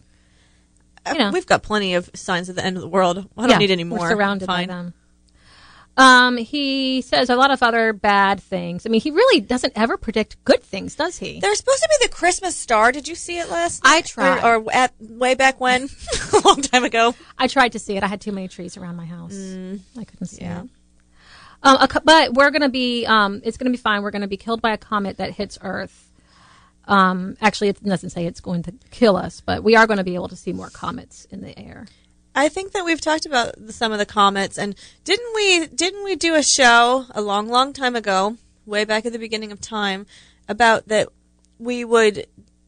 You 1.08 1.18
know. 1.18 1.26
Uh, 1.26 1.32
we've 1.32 1.44
got 1.46 1.64
plenty 1.64 1.94
of 1.94 2.08
signs 2.14 2.48
of 2.48 2.54
the 2.54 2.64
end 2.64 2.76
of 2.76 2.82
the 2.82 2.88
world. 2.88 3.18
I 3.36 3.40
don't 3.42 3.50
Yeah, 3.50 3.58
need 3.58 3.72
any 3.72 3.82
more. 3.82 3.98
We're 3.98 4.10
surrounded 4.10 4.46
Fine. 4.46 4.68
by 4.68 4.72
them. 4.74 4.94
Um, 5.96 6.36
he 6.36 7.02
says 7.02 7.28
a 7.28 7.34
lot 7.34 7.50
of 7.50 7.60
other 7.60 7.92
bad 7.92 8.40
things. 8.40 8.86
I 8.86 8.88
mean, 8.88 9.00
he 9.00 9.10
really 9.10 9.40
doesn't 9.40 9.72
ever 9.76 9.96
predict 9.96 10.42
good 10.44 10.62
things, 10.62 10.94
does 10.94 11.18
he? 11.18 11.40
There's 11.40 11.58
supposed 11.58 11.82
to 11.82 11.88
be 12.00 12.06
the 12.06 12.12
Christmas 12.14 12.56
star. 12.56 12.92
Did 12.92 13.08
you 13.08 13.16
see 13.16 13.36
it 13.38 13.50
last 13.50 13.82
I 13.84 14.00
tried. 14.02 14.44
Or, 14.44 14.62
or 14.62 14.72
at 14.72 14.94
way 15.00 15.34
back 15.34 15.60
when, 15.60 15.88
a 16.32 16.40
long 16.46 16.62
time 16.62 16.84
ago. 16.84 17.14
I 17.36 17.48
tried 17.48 17.72
to 17.72 17.78
see 17.80 17.96
it. 17.96 18.04
I 18.04 18.06
had 18.06 18.20
too 18.20 18.32
many 18.32 18.46
trees 18.48 18.76
around 18.76 18.94
my 18.94 19.06
house. 19.06 19.34
I 19.34 20.04
couldn't 20.04 20.28
see 20.28 20.38
Mm. 20.42 20.46
yeah. 20.46 20.62
it. 20.62 20.68
Um, 21.62 21.76
a, 21.80 22.00
but 22.04 22.34
we're 22.34 22.50
going 22.50 22.62
to 22.62 22.68
be, 22.68 23.06
um, 23.06 23.40
it's 23.44 23.56
going 23.56 23.70
to 23.70 23.76
be 23.76 23.80
fine. 23.80 24.02
We're 24.02 24.10
going 24.10 24.22
to 24.22 24.28
be 24.28 24.36
killed 24.36 24.60
by 24.60 24.72
a 24.72 24.78
comet 24.78 25.18
that 25.18 25.32
hits 25.32 25.58
Earth. 25.62 26.10
Um, 26.86 27.36
actually, 27.40 27.68
it 27.68 27.82
doesn't 27.82 28.10
say 28.10 28.26
it's 28.26 28.40
going 28.40 28.64
to 28.64 28.74
kill 28.90 29.16
us, 29.16 29.40
but 29.40 29.62
we 29.62 29.76
are 29.76 29.86
going 29.86 29.98
to 29.98 30.04
be 30.04 30.14
able 30.14 30.28
to 30.28 30.36
see 30.36 30.52
more 30.52 30.70
comets 30.70 31.26
in 31.30 31.40
the 31.40 31.56
air. 31.58 31.86
I 32.34 32.48
think 32.48 32.72
that 32.72 32.84
we've 32.84 33.00
talked 33.00 33.26
about 33.26 33.54
the, 33.56 33.72
some 33.72 33.92
of 33.92 33.98
the 33.98 34.06
comets, 34.06 34.58
and 34.58 34.74
didn't 35.04 35.34
we? 35.34 35.66
Didn't 35.66 36.02
we 36.02 36.16
do 36.16 36.34
a 36.34 36.42
show 36.42 37.06
a 37.10 37.20
long, 37.20 37.48
long 37.48 37.72
time 37.72 37.94
ago, 37.94 38.36
way 38.66 38.84
back 38.84 39.06
at 39.06 39.12
the 39.12 39.18
beginning 39.18 39.52
of 39.52 39.60
time, 39.60 40.06
about 40.48 40.88
that 40.88 41.08
we 41.58 41.84
would 41.84 42.26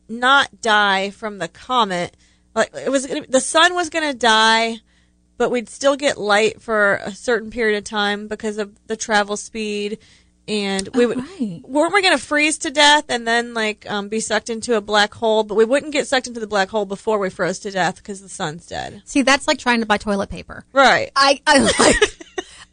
not 0.09 0.61
die 0.61 1.11
from 1.11 1.39
the 1.39 1.49
comet? 1.49 2.17
Like 2.55 2.73
it 2.75 2.91
was, 2.91 3.07
the 3.07 3.41
sun 3.41 3.75
was 3.75 3.91
going 3.91 4.09
to 4.13 4.17
die, 4.17 4.81
but 5.37 5.51
we'd 5.51 5.68
still 5.68 5.97
get 5.97 6.18
light 6.18 6.61
for 6.61 6.97
a 6.97 7.12
certain 7.12 7.51
period 7.51 7.77
of 7.79 7.85
time 7.85 8.29
because 8.29 8.59
of 8.59 8.75
the 8.87 8.97
travel 8.97 9.37
speed, 9.37 9.99
and 10.47 10.88
we 10.94 11.07
would 11.07 11.18
right. 11.18 11.62
weren't 11.64 11.94
we 11.94 12.03
going 12.03 12.16
to 12.16 12.23
freeze 12.23 12.59
to 12.59 12.70
death 12.70 13.07
and 13.09 13.27
then 13.27 13.55
like 13.55 13.90
um, 13.90 14.09
be 14.09 14.20
sucked 14.20 14.51
into 14.51 14.77
a 14.77 14.81
black 14.81 15.14
hole? 15.14 15.42
But 15.42 15.55
we 15.55 15.64
wouldn't 15.64 15.92
get 15.92 16.07
sucked 16.07 16.27
into 16.27 16.40
the 16.40 16.47
black 16.47 16.68
hole 16.68 16.85
before 16.85 17.18
we 17.18 17.31
froze 17.31 17.59
to 17.61 17.70
death 17.70 17.97
because 17.97 18.20
the 18.20 18.29
sun's 18.29 18.66
dead. 18.66 19.03
See, 19.05 19.23
that's 19.23 19.49
like 19.49 19.59
trying 19.59 19.81
to 19.81 19.87
buy 19.87 19.97
toilet 19.97 20.31
paper. 20.31 20.64
Right. 20.73 21.11
I, 21.16 21.40
I 21.47 21.59
like, 21.79 21.97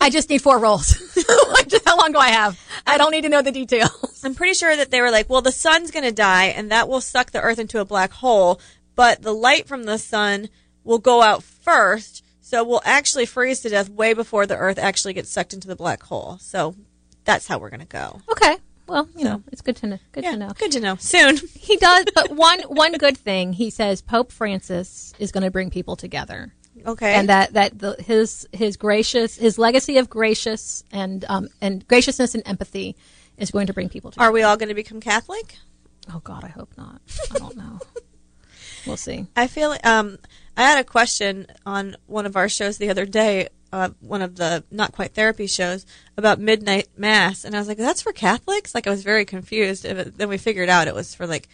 I 0.02 0.10
just 0.10 0.30
need 0.30 0.42
four 0.42 0.60
rolls. 0.60 0.88
just 1.72 1.88
how 1.88 1.98
long 1.98 2.12
do 2.12 2.20
I 2.20 2.30
have? 2.30 2.60
I 2.86 2.98
don't 2.98 3.12
need 3.12 3.22
to 3.22 3.30
know 3.30 3.42
the 3.42 3.52
details. 3.52 4.22
I'm 4.24 4.36
pretty 4.36 4.54
sure 4.54 4.76
that 4.76 4.92
they 4.92 5.02
were 5.02 5.12
like, 5.12 5.30
well, 5.30 5.42
the 5.42 5.52
sun's 5.52 5.90
going 5.90 6.04
to 6.04 6.12
die 6.12 6.46
and 6.46 6.70
that 6.70 6.88
will 6.88 7.02
suck 7.02 7.32
the 7.32 7.42
earth 7.42 7.58
into 7.58 7.80
a 7.80 7.86
black 7.86 8.12
hole, 8.12 8.60
but 8.96 9.22
the 9.22 9.34
light 9.34 9.68
from 9.68 9.86
the 9.86 9.98
sun 9.98 10.50
will 10.84 11.00
go 11.00 11.22
out 11.22 11.44
first, 11.44 12.21
so 12.52 12.66
we'll 12.66 12.82
actually 12.84 13.26
freeze 13.26 13.62
to 13.62 13.70
death 13.70 13.90
way 13.90 14.14
before 14.14 14.46
the 14.46 14.58
earth 14.58 14.78
actually 14.78 15.14
gets 15.14 15.30
sucked 15.32 15.54
into 15.54 15.70
the 15.70 15.76
black 15.78 16.04
hole. 16.04 16.38
So 16.42 16.76
that's 17.24 17.48
how 17.48 17.58
we're 17.60 17.70
going 17.70 17.80
to 17.80 17.86
go. 17.86 18.20
Okay. 18.30 18.58
Well, 18.88 19.08
you 19.16 19.24
know, 19.24 19.42
it's 19.54 19.62
good 19.62 19.78
to 19.78 19.88
know. 19.88 20.00
Good 20.12 20.26
Yeah, 20.26 20.32
to 20.32 20.38
know. 20.38 20.50
good 20.60 20.74
to 20.74 20.82
know. 20.82 20.96
Soon. 20.98 21.38
He 21.56 21.78
does, 21.78 22.04
but 22.14 22.30
one 22.36 22.60
one 22.64 22.92
good 22.98 23.18
thing 23.18 23.54
he 23.54 23.70
says 23.70 24.02
Pope 24.02 24.34
Francis 24.34 25.14
is 25.18 25.32
going 25.32 25.44
to 25.46 25.52
bring 25.52 25.70
people 25.70 25.96
together, 25.96 26.52
Okay. 26.86 27.14
and 27.14 27.30
that 27.30 27.54
that 27.54 27.80
the, 27.80 27.96
his 28.04 28.46
his 28.52 28.76
gracious 28.76 29.38
his 29.38 29.58
legacy 29.58 29.98
of 29.98 30.10
gracious 30.10 30.84
and 30.92 31.24
um 31.30 31.48
and 31.62 31.88
graciousness 31.88 32.36
and 32.36 32.44
empathy 32.46 32.98
is 33.38 33.50
going 33.50 33.68
to 33.68 33.74
bring 33.74 33.88
people 33.88 34.12
together. 34.12 34.28
Are 34.28 34.34
we 34.34 34.44
all 34.44 34.58
going 34.58 34.68
to 34.70 34.76
become 34.76 35.00
Catholic? 35.00 35.56
oh 36.14 36.20
God, 36.26 36.44
I 36.44 36.50
hope 36.50 36.72
not. 36.78 37.00
I 37.34 37.38
don't 37.40 37.56
know. 37.56 37.80
we'll 38.86 38.98
see. 38.98 39.28
I 39.36 39.48
feel 39.48 39.76
um 39.84 40.18
I 40.58 40.64
had 40.64 40.80
a 40.80 40.84
question 40.84 41.48
on 41.66 41.96
one 42.08 42.26
of 42.26 42.36
our 42.36 42.50
shows 42.50 42.78
the 42.78 42.90
other 42.90 43.06
day, 43.06 43.48
uh, 43.72 43.90
one 44.02 44.22
of 44.22 44.36
the 44.36 44.64
not 44.70 44.92
quite 44.92 45.14
therapy 45.14 45.48
shows 45.48 45.86
about 46.18 46.40
midnight 46.40 46.90
mass, 46.98 47.46
and 47.46 47.56
I 47.56 47.60
was 47.60 47.68
like, 47.70 47.78
"That's 47.78 48.02
for 48.02 48.12
Catholics." 48.12 48.76
Like 48.76 48.86
I 48.86 48.90
was 48.90 49.04
very 49.04 49.24
confused. 49.26 49.86
It- 49.86 50.18
then 50.18 50.28
we 50.30 50.38
figured 50.38 50.70
out 50.70 50.88
it 50.88 50.96
was 50.96 51.16
for 51.16 51.26
like 51.26 51.48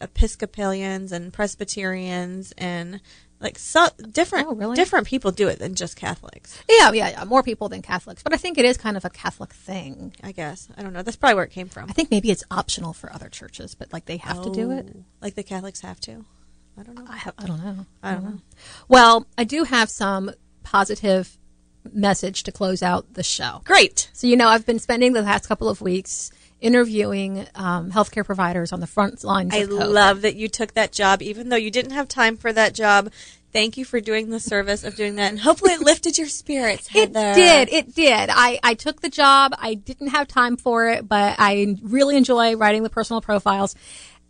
Episcopalians 0.00 1.12
and 1.12 1.32
Presbyterians 1.32 2.52
and 2.58 3.00
like 3.40 3.58
so 3.58 3.86
different 4.10 4.48
Oh, 4.48 4.54
really? 4.54 4.76
different 4.76 5.06
people 5.06 5.30
do 5.30 5.48
it 5.48 5.58
than 5.58 5.74
just 5.74 5.96
Catholics. 5.96 6.58
Yeah, 6.68 6.92
yeah, 6.92 7.08
yeah. 7.10 7.24
More 7.24 7.42
people 7.42 7.68
than 7.68 7.80
Catholics, 7.82 8.22
but 8.22 8.32
I 8.34 8.36
think 8.36 8.58
it 8.58 8.64
is 8.64 8.76
kind 8.76 8.96
of 8.96 9.04
a 9.04 9.10
Catholic 9.10 9.52
thing. 9.52 10.14
I 10.22 10.32
guess 10.32 10.68
I 10.76 10.82
don't 10.82 10.92
know. 10.92 11.02
That's 11.02 11.16
probably 11.16 11.36
where 11.36 11.44
it 11.44 11.50
came 11.50 11.68
from. 11.68 11.88
I 11.88 11.92
think 11.92 12.10
maybe 12.10 12.30
it's 12.30 12.44
optional 12.50 12.92
for 12.92 13.12
other 13.12 13.28
churches, 13.28 13.74
but 13.74 13.92
like 13.92 14.06
they 14.06 14.18
have 14.18 14.42
to 14.42 14.50
do 14.50 14.70
it. 14.70 14.86
Oh, 14.94 15.04
Like 15.22 15.34
the 15.36 15.42
Catholics 15.42 15.80
have 15.80 16.00
to. 16.00 16.24
I 16.80 16.82
don't 16.82 16.94
know. 16.94 17.04
I 17.08 17.16
have, 17.18 17.34
I 17.36 17.46
don't 17.46 17.62
know. 17.62 17.86
I 18.02 18.12
don't 18.14 18.24
know. 18.24 18.40
Well, 18.88 19.26
I 19.36 19.44
do 19.44 19.64
have 19.64 19.90
some 19.90 20.30
positive 20.62 21.36
message 21.92 22.44
to 22.44 22.52
close 22.52 22.82
out 22.82 23.12
the 23.14 23.22
show. 23.22 23.60
Great. 23.64 24.08
So, 24.14 24.26
you 24.26 24.36
know, 24.36 24.48
I've 24.48 24.64
been 24.64 24.78
spending 24.78 25.12
the 25.12 25.20
last 25.20 25.46
couple 25.46 25.68
of 25.68 25.82
weeks 25.82 26.30
interviewing 26.60 27.46
um, 27.54 27.90
healthcare 27.90 28.24
providers 28.24 28.72
on 28.72 28.80
the 28.80 28.86
front 28.86 29.22
lines. 29.24 29.52
I 29.54 29.64
love 29.64 30.22
that 30.22 30.36
you 30.36 30.48
took 30.48 30.72
that 30.72 30.92
job, 30.92 31.20
even 31.20 31.50
though 31.50 31.56
you 31.56 31.70
didn't 31.70 31.92
have 31.92 32.08
time 32.08 32.36
for 32.36 32.52
that 32.52 32.74
job 32.74 33.10
thank 33.52 33.76
you 33.76 33.84
for 33.84 34.00
doing 34.00 34.30
the 34.30 34.40
service 34.40 34.84
of 34.84 34.94
doing 34.94 35.16
that, 35.16 35.30
and 35.30 35.40
hopefully 35.40 35.72
it 35.72 35.80
lifted 35.80 36.16
your 36.18 36.28
spirits. 36.28 36.88
It 36.94 37.12
did. 37.12 37.68
It 37.72 37.94
did. 37.94 38.30
I, 38.30 38.58
I 38.62 38.74
took 38.74 39.00
the 39.00 39.08
job. 39.08 39.54
I 39.58 39.74
didn't 39.74 40.08
have 40.08 40.28
time 40.28 40.56
for 40.56 40.88
it, 40.88 41.08
but 41.08 41.36
I 41.38 41.76
really 41.82 42.16
enjoy 42.16 42.56
writing 42.56 42.82
the 42.82 42.90
personal 42.90 43.20
profiles. 43.20 43.74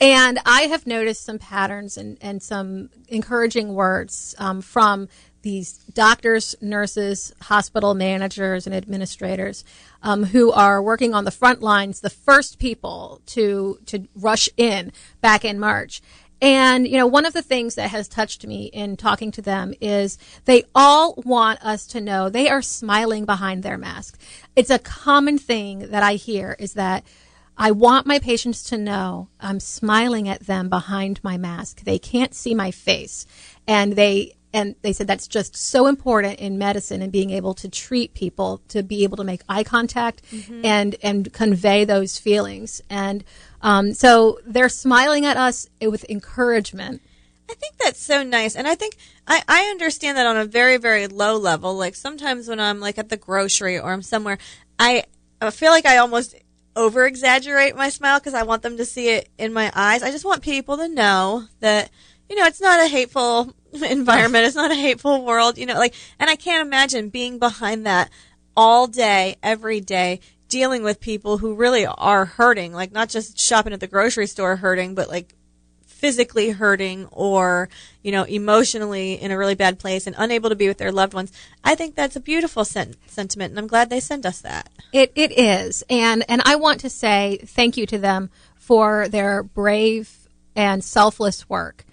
And 0.00 0.38
I 0.46 0.62
have 0.62 0.86
noticed 0.86 1.24
some 1.24 1.38
patterns 1.38 1.98
and, 1.98 2.16
and 2.22 2.42
some 2.42 2.88
encouraging 3.08 3.74
words 3.74 4.34
um, 4.38 4.62
from 4.62 5.08
these 5.42 5.72
doctors, 5.92 6.54
nurses, 6.60 7.32
hospital 7.42 7.94
managers, 7.94 8.66
and 8.66 8.74
administrators 8.74 9.64
um, 10.02 10.24
who 10.24 10.52
are 10.52 10.82
working 10.82 11.14
on 11.14 11.24
the 11.24 11.30
front 11.30 11.62
lines, 11.62 12.00
the 12.00 12.10
first 12.10 12.58
people 12.58 13.20
to 13.26 13.78
to 13.86 14.06
rush 14.14 14.48
in 14.56 14.92
back 15.20 15.44
in 15.44 15.58
March. 15.58 16.02
And, 16.42 16.88
you 16.88 16.96
know, 16.96 17.06
one 17.06 17.26
of 17.26 17.34
the 17.34 17.42
things 17.42 17.74
that 17.74 17.90
has 17.90 18.08
touched 18.08 18.46
me 18.46 18.64
in 18.72 18.96
talking 18.96 19.30
to 19.32 19.42
them 19.42 19.74
is 19.78 20.16
they 20.46 20.64
all 20.74 21.14
want 21.26 21.62
us 21.62 21.86
to 21.88 22.00
know 22.00 22.30
they 22.30 22.48
are 22.48 22.62
smiling 22.62 23.26
behind 23.26 23.62
their 23.62 23.76
mask. 23.76 24.18
It's 24.56 24.70
a 24.70 24.78
common 24.78 25.36
thing 25.36 25.90
that 25.90 26.02
I 26.02 26.14
hear 26.14 26.56
is 26.58 26.72
that 26.74 27.04
I 27.60 27.72
want 27.72 28.06
my 28.06 28.18
patients 28.18 28.62
to 28.64 28.78
know 28.78 29.28
I'm 29.38 29.60
smiling 29.60 30.30
at 30.30 30.46
them 30.46 30.70
behind 30.70 31.20
my 31.22 31.36
mask. 31.36 31.84
They 31.84 31.98
can't 31.98 32.34
see 32.34 32.54
my 32.54 32.70
face. 32.70 33.26
And 33.68 33.96
they, 33.96 34.36
and 34.54 34.76
they 34.80 34.94
said 34.94 35.06
that's 35.06 35.28
just 35.28 35.54
so 35.54 35.86
important 35.86 36.40
in 36.40 36.56
medicine 36.56 37.02
and 37.02 37.12
being 37.12 37.28
able 37.28 37.52
to 37.54 37.68
treat 37.68 38.14
people 38.14 38.62
to 38.68 38.82
be 38.82 39.04
able 39.04 39.18
to 39.18 39.24
make 39.24 39.42
eye 39.46 39.62
contact 39.62 40.22
and 40.64 40.96
and 41.02 41.32
convey 41.32 41.84
those 41.84 42.18
feelings 42.18 42.82
and 42.90 43.22
um, 43.62 43.94
so 43.94 44.40
they're 44.44 44.68
smiling 44.68 45.24
at 45.24 45.36
us 45.36 45.68
with 45.80 46.04
encouragement 46.08 47.00
I 47.48 47.54
think 47.54 47.78
that's 47.78 48.00
so 48.00 48.22
nice. 48.22 48.54
And 48.54 48.68
I 48.68 48.76
think 48.76 48.96
I, 49.26 49.42
I 49.48 49.62
understand 49.72 50.16
that 50.16 50.26
on 50.26 50.36
a 50.36 50.44
very, 50.44 50.76
very 50.76 51.08
low 51.08 51.36
level. 51.36 51.74
Like 51.74 51.96
sometimes 51.96 52.46
when 52.46 52.60
I'm 52.60 52.78
like 52.78 52.96
at 52.96 53.08
the 53.08 53.16
grocery 53.16 53.76
or 53.76 53.92
I'm 53.92 54.02
somewhere, 54.02 54.38
I, 54.78 55.02
I 55.40 55.50
feel 55.50 55.72
like 55.72 55.84
I 55.84 55.96
almost 55.96 56.36
over 56.76 57.06
exaggerate 57.06 57.76
my 57.76 57.88
smile 57.88 58.18
because 58.18 58.34
I 58.34 58.44
want 58.44 58.62
them 58.62 58.76
to 58.76 58.84
see 58.84 59.08
it 59.10 59.28
in 59.38 59.52
my 59.52 59.72
eyes. 59.74 60.02
I 60.02 60.10
just 60.10 60.24
want 60.24 60.42
people 60.42 60.76
to 60.76 60.88
know 60.88 61.44
that, 61.60 61.90
you 62.28 62.36
know, 62.36 62.44
it's 62.44 62.60
not 62.60 62.84
a 62.84 62.88
hateful 62.88 63.54
environment. 63.72 64.46
It's 64.46 64.56
not 64.56 64.70
a 64.70 64.76
hateful 64.76 65.24
world, 65.24 65.58
you 65.58 65.66
know, 65.66 65.74
like, 65.74 65.94
and 66.18 66.30
I 66.30 66.36
can't 66.36 66.66
imagine 66.66 67.08
being 67.08 67.38
behind 67.38 67.86
that 67.86 68.10
all 68.56 68.86
day, 68.86 69.36
every 69.42 69.80
day, 69.80 70.20
dealing 70.48 70.82
with 70.82 71.00
people 71.00 71.38
who 71.38 71.54
really 71.54 71.86
are 71.86 72.24
hurting, 72.24 72.72
like 72.72 72.92
not 72.92 73.08
just 73.08 73.38
shopping 73.38 73.72
at 73.72 73.80
the 73.80 73.86
grocery 73.86 74.26
store 74.26 74.56
hurting, 74.56 74.94
but 74.94 75.08
like 75.08 75.34
physically 76.00 76.50
hurting 76.50 77.06
or, 77.12 77.68
you 78.02 78.10
know, 78.10 78.24
emotionally 78.24 79.12
in 79.14 79.30
a 79.30 79.36
really 79.38 79.54
bad 79.54 79.78
place 79.78 80.06
and 80.06 80.16
unable 80.18 80.48
to 80.48 80.56
be 80.56 80.66
with 80.66 80.78
their 80.78 80.90
loved 80.90 81.12
ones. 81.12 81.30
I 81.62 81.74
think 81.74 81.94
that's 81.94 82.16
a 82.16 82.20
beautiful 82.20 82.64
sen- 82.64 82.96
sentiment 83.06 83.50
and 83.50 83.58
I'm 83.58 83.66
glad 83.66 83.90
they 83.90 84.00
sent 84.00 84.24
us 84.24 84.40
that. 84.40 84.70
It 84.92 85.12
it 85.14 85.30
is, 85.38 85.84
and 85.90 86.24
and 86.28 86.42
I 86.44 86.56
want 86.56 86.80
to 86.80 86.90
say 86.90 87.38
thank 87.44 87.76
you 87.76 87.86
to 87.86 87.98
them 87.98 88.30
for 88.56 89.08
their 89.08 89.42
brave 89.42 90.16
and 90.56 90.82
selfless 90.82 91.48
work 91.48 91.84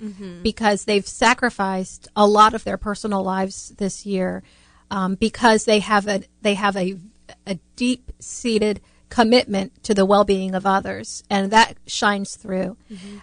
because 0.42 0.86
they've 0.86 1.08
sacrificed 1.08 2.08
a 2.16 2.26
lot 2.26 2.54
of 2.54 2.64
their 2.64 2.78
personal 2.78 3.24
lives 3.24 3.70
this 3.78 4.06
year 4.06 4.42
um, 4.90 5.16
because 5.16 5.66
they 5.66 5.80
have 5.80 6.08
a 6.08 6.24
they 6.42 6.56
have 6.56 6.76
a 6.78 6.98
a 7.46 7.56
deep 7.76 8.12
seated 8.20 8.80
commitment 9.10 9.84
to 9.84 9.94
the 9.94 10.06
well 10.06 10.24
being 10.24 10.56
of 10.56 10.66
others, 10.66 11.24
and 11.30 11.52
that 11.52 11.78
shines 11.86 12.36
through. 12.36 12.78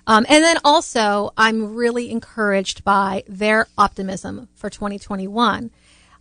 Um, 0.06 0.26
and 0.28 0.42
then 0.44 0.58
also, 0.64 1.32
I'm 1.36 1.74
really 1.74 2.10
encouraged 2.10 2.84
by 2.84 3.24
their 3.26 3.66
optimism 3.76 4.48
for 4.54 4.70
2021. 4.70 5.70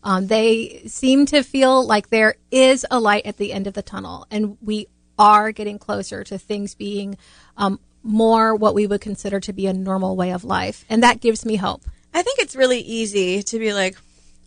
Um, 0.04 0.28
they 0.28 0.84
seem 0.88 1.26
to 1.28 1.44
feel 1.44 1.86
like 1.86 2.10
there 2.10 2.36
is 2.52 2.86
a 2.92 3.00
light 3.00 3.26
at 3.26 3.38
the 3.38 3.54
end 3.54 3.68
of 3.68 3.74
the 3.74 3.82
tunnel, 3.82 4.28
and 4.30 4.58
we 4.62 4.88
are 5.18 5.52
getting 5.52 5.80
closer 5.80 6.24
to 6.26 6.38
things 6.38 6.76
being 6.76 7.18
um, 7.56 7.80
more 8.02 8.54
what 8.56 8.76
we 8.76 8.86
would 8.86 9.00
consider 9.00 9.40
to 9.40 9.54
be 9.54 9.68
a 9.68 9.74
normal 9.74 10.16
way 10.16 10.32
of 10.32 10.44
life, 10.44 10.84
and 10.90 11.02
that 11.04 11.22
gives 11.22 11.46
me 11.46 11.56
hope. 11.56 11.84
I 12.14 12.22
think 12.22 12.40
it's 12.40 12.56
really 12.56 12.80
easy 12.80 13.42
to 13.44 13.60
be 13.60 13.74
like, 13.74 13.98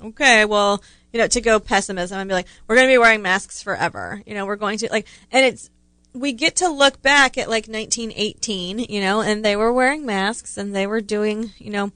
okay, 0.02 0.44
well, 0.44 0.82
you 1.12 1.20
know, 1.20 1.26
to 1.28 1.40
go 1.40 1.58
pessimism 1.58 2.18
and 2.18 2.28
be 2.28 2.34
like, 2.34 2.46
we're 2.66 2.76
going 2.76 2.88
to 2.88 2.92
be 2.92 2.98
wearing 2.98 3.22
masks 3.22 3.62
forever. 3.62 4.22
You 4.26 4.34
know, 4.34 4.46
we're 4.46 4.56
going 4.56 4.78
to 4.78 4.88
like, 4.90 5.06
and 5.30 5.44
it's, 5.44 5.70
we 6.12 6.32
get 6.32 6.56
to 6.56 6.68
look 6.68 7.02
back 7.02 7.36
at 7.38 7.48
like 7.48 7.68
1918, 7.68 8.78
you 8.78 9.00
know, 9.00 9.20
and 9.20 9.44
they 9.44 9.56
were 9.56 9.72
wearing 9.72 10.06
masks 10.06 10.56
and 10.56 10.74
they 10.74 10.86
were 10.86 11.00
doing, 11.00 11.52
you 11.58 11.70
know, 11.70 11.92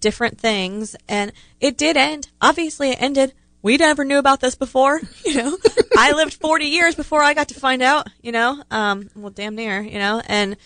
different 0.00 0.38
things 0.38 0.96
and 1.08 1.32
it 1.60 1.76
did 1.76 1.96
end. 1.96 2.28
Obviously 2.40 2.90
it 2.90 3.02
ended. 3.02 3.32
We 3.62 3.78
never 3.78 4.04
knew 4.04 4.18
about 4.18 4.40
this 4.40 4.54
before, 4.54 5.00
you 5.24 5.36
know. 5.36 5.56
I 5.96 6.12
lived 6.12 6.34
40 6.34 6.66
years 6.66 6.94
before 6.94 7.22
I 7.22 7.34
got 7.34 7.48
to 7.48 7.54
find 7.54 7.82
out, 7.82 8.08
you 8.20 8.32
know. 8.32 8.62
Um, 8.70 9.08
well, 9.16 9.30
damn 9.30 9.54
near, 9.54 9.80
you 9.80 9.98
know, 9.98 10.22
and 10.26 10.56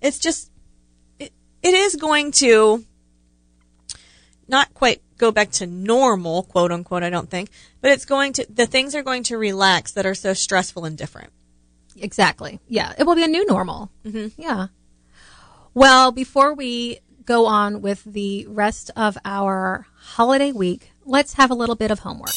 it's 0.00 0.18
just, 0.18 0.50
it, 1.18 1.32
it 1.62 1.74
is 1.74 1.96
going 1.96 2.32
to 2.32 2.84
not 4.48 4.74
quite 4.74 5.00
go 5.22 5.30
back 5.30 5.52
to 5.52 5.66
normal, 5.68 6.42
quote 6.42 6.72
unquote, 6.72 7.04
I 7.04 7.08
don't 7.08 7.30
think, 7.30 7.48
but 7.80 7.92
it's 7.92 8.04
going 8.04 8.32
to, 8.34 8.46
the 8.52 8.66
things 8.66 8.96
are 8.96 9.04
going 9.04 9.22
to 9.24 9.38
relax 9.38 9.92
that 9.92 10.04
are 10.04 10.16
so 10.16 10.34
stressful 10.34 10.84
and 10.84 10.98
different. 10.98 11.30
Exactly. 11.96 12.58
Yeah. 12.68 12.92
It 12.98 13.04
will 13.04 13.14
be 13.14 13.22
a 13.22 13.28
new 13.28 13.46
normal. 13.46 13.88
Mm-hmm. 14.04 14.40
Yeah. 14.40 14.66
Well, 15.74 16.10
before 16.10 16.54
we 16.54 16.98
go 17.24 17.46
on 17.46 17.82
with 17.82 18.02
the 18.02 18.46
rest 18.48 18.90
of 18.96 19.16
our 19.24 19.86
holiday 19.94 20.50
week, 20.50 20.90
let's 21.04 21.34
have 21.34 21.52
a 21.52 21.54
little 21.54 21.76
bit 21.76 21.92
of 21.92 22.00
homework. 22.00 22.34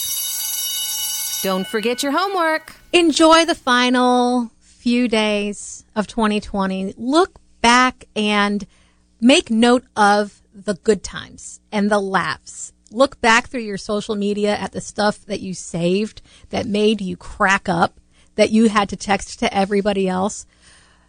Don't 1.41 1.65
forget 1.65 2.03
your 2.03 2.11
homework. 2.11 2.75
Enjoy 2.93 3.45
the 3.45 3.55
final 3.55 4.51
few 4.59 5.07
days 5.07 5.85
of 5.95 6.05
2020. 6.05 6.93
Look 6.97 7.39
back 7.61 8.05
and 8.15 8.67
make 9.19 9.49
note 9.49 9.85
of 9.95 10.43
the 10.53 10.75
good 10.75 11.03
times 11.03 11.59
and 11.71 11.89
the 11.89 11.99
laughs. 11.99 12.73
Look 12.91 13.19
back 13.19 13.47
through 13.47 13.61
your 13.61 13.77
social 13.77 14.15
media 14.15 14.55
at 14.55 14.71
the 14.71 14.81
stuff 14.81 15.25
that 15.25 15.41
you 15.41 15.53
saved 15.53 16.21
that 16.49 16.65
made 16.67 17.01
you 17.01 17.17
crack 17.17 17.67
up, 17.67 17.99
that 18.35 18.51
you 18.51 18.69
had 18.69 18.89
to 18.89 18.95
text 18.95 19.39
to 19.39 19.53
everybody 19.53 20.07
else. 20.07 20.45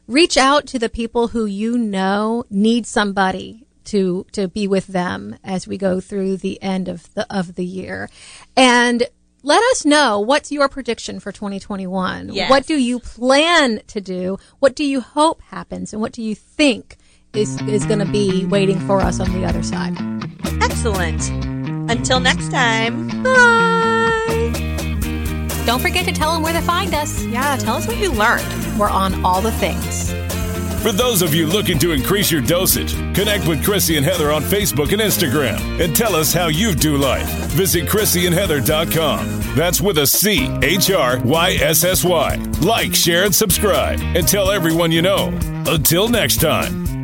Reach 0.06 0.36
out 0.36 0.66
to 0.68 0.78
the 0.78 0.88
people 0.88 1.28
who 1.28 1.46
you 1.46 1.76
know 1.76 2.44
need 2.48 2.86
somebody 2.86 3.66
to 3.84 4.26
to 4.32 4.48
be 4.48 4.66
with 4.66 4.88
them 4.88 5.36
as 5.42 5.66
we 5.66 5.78
go 5.78 6.00
through 6.00 6.36
the 6.36 6.60
end 6.62 6.88
of 6.88 7.12
the 7.14 7.26
of 7.34 7.54
the 7.54 7.64
year. 7.64 8.08
And 8.56 9.04
let 9.42 9.62
us 9.70 9.84
know 9.84 10.18
what's 10.18 10.50
your 10.50 10.68
prediction 10.68 11.20
for 11.20 11.30
2021. 11.30 12.30
Yes. 12.32 12.50
What 12.50 12.66
do 12.66 12.74
you 12.74 12.98
plan 12.98 13.80
to 13.86 14.00
do? 14.00 14.38
What 14.58 14.74
do 14.74 14.84
you 14.84 15.00
hope 15.00 15.40
happens 15.42 15.92
and 15.92 16.02
what 16.02 16.12
do 16.12 16.22
you 16.22 16.34
think 16.34 16.96
is 17.32 17.60
is 17.62 17.86
going 17.86 18.00
to 18.00 18.10
be 18.10 18.44
waiting 18.44 18.80
for 18.80 19.00
us 19.00 19.20
on 19.20 19.32
the 19.32 19.46
other 19.46 19.62
side? 19.62 19.96
Excellent. 20.62 21.45
Until 21.88 22.20
next 22.20 22.50
time. 22.50 23.22
Bye. 23.22 24.52
Don't 25.66 25.80
forget 25.80 26.04
to 26.06 26.12
tell 26.12 26.32
them 26.32 26.42
where 26.42 26.52
to 26.52 26.60
find 26.60 26.94
us. 26.94 27.24
Yeah, 27.24 27.56
tell 27.56 27.76
us 27.76 27.86
what 27.86 27.96
you 27.98 28.12
learned. 28.12 28.46
We're 28.78 28.88
on 28.88 29.24
all 29.24 29.40
the 29.40 29.52
things. 29.52 30.12
For 30.82 30.92
those 30.92 31.20
of 31.20 31.34
you 31.34 31.48
looking 31.48 31.80
to 31.80 31.90
increase 31.90 32.30
your 32.30 32.40
dosage, 32.40 32.94
connect 33.14 33.48
with 33.48 33.64
Chrissy 33.64 33.96
and 33.96 34.06
Heather 34.06 34.30
on 34.30 34.42
Facebook 34.42 34.92
and 34.92 35.02
Instagram 35.02 35.58
and 35.84 35.96
tell 35.96 36.14
us 36.14 36.32
how 36.32 36.46
you 36.46 36.76
do 36.76 36.96
life. 36.96 37.28
Visit 37.50 37.86
ChrissyandHeather.com. 37.88 39.54
That's 39.56 39.80
with 39.80 39.98
a 39.98 40.06
C 40.06 40.48
H 40.62 40.92
R 40.92 41.18
Y 41.24 41.54
S 41.54 41.82
S 41.82 42.04
Y. 42.04 42.36
Like, 42.60 42.94
share, 42.94 43.24
and 43.24 43.34
subscribe, 43.34 43.98
and 44.00 44.28
tell 44.28 44.50
everyone 44.50 44.92
you 44.92 45.02
know. 45.02 45.36
Until 45.66 46.08
next 46.08 46.40
time. 46.40 46.95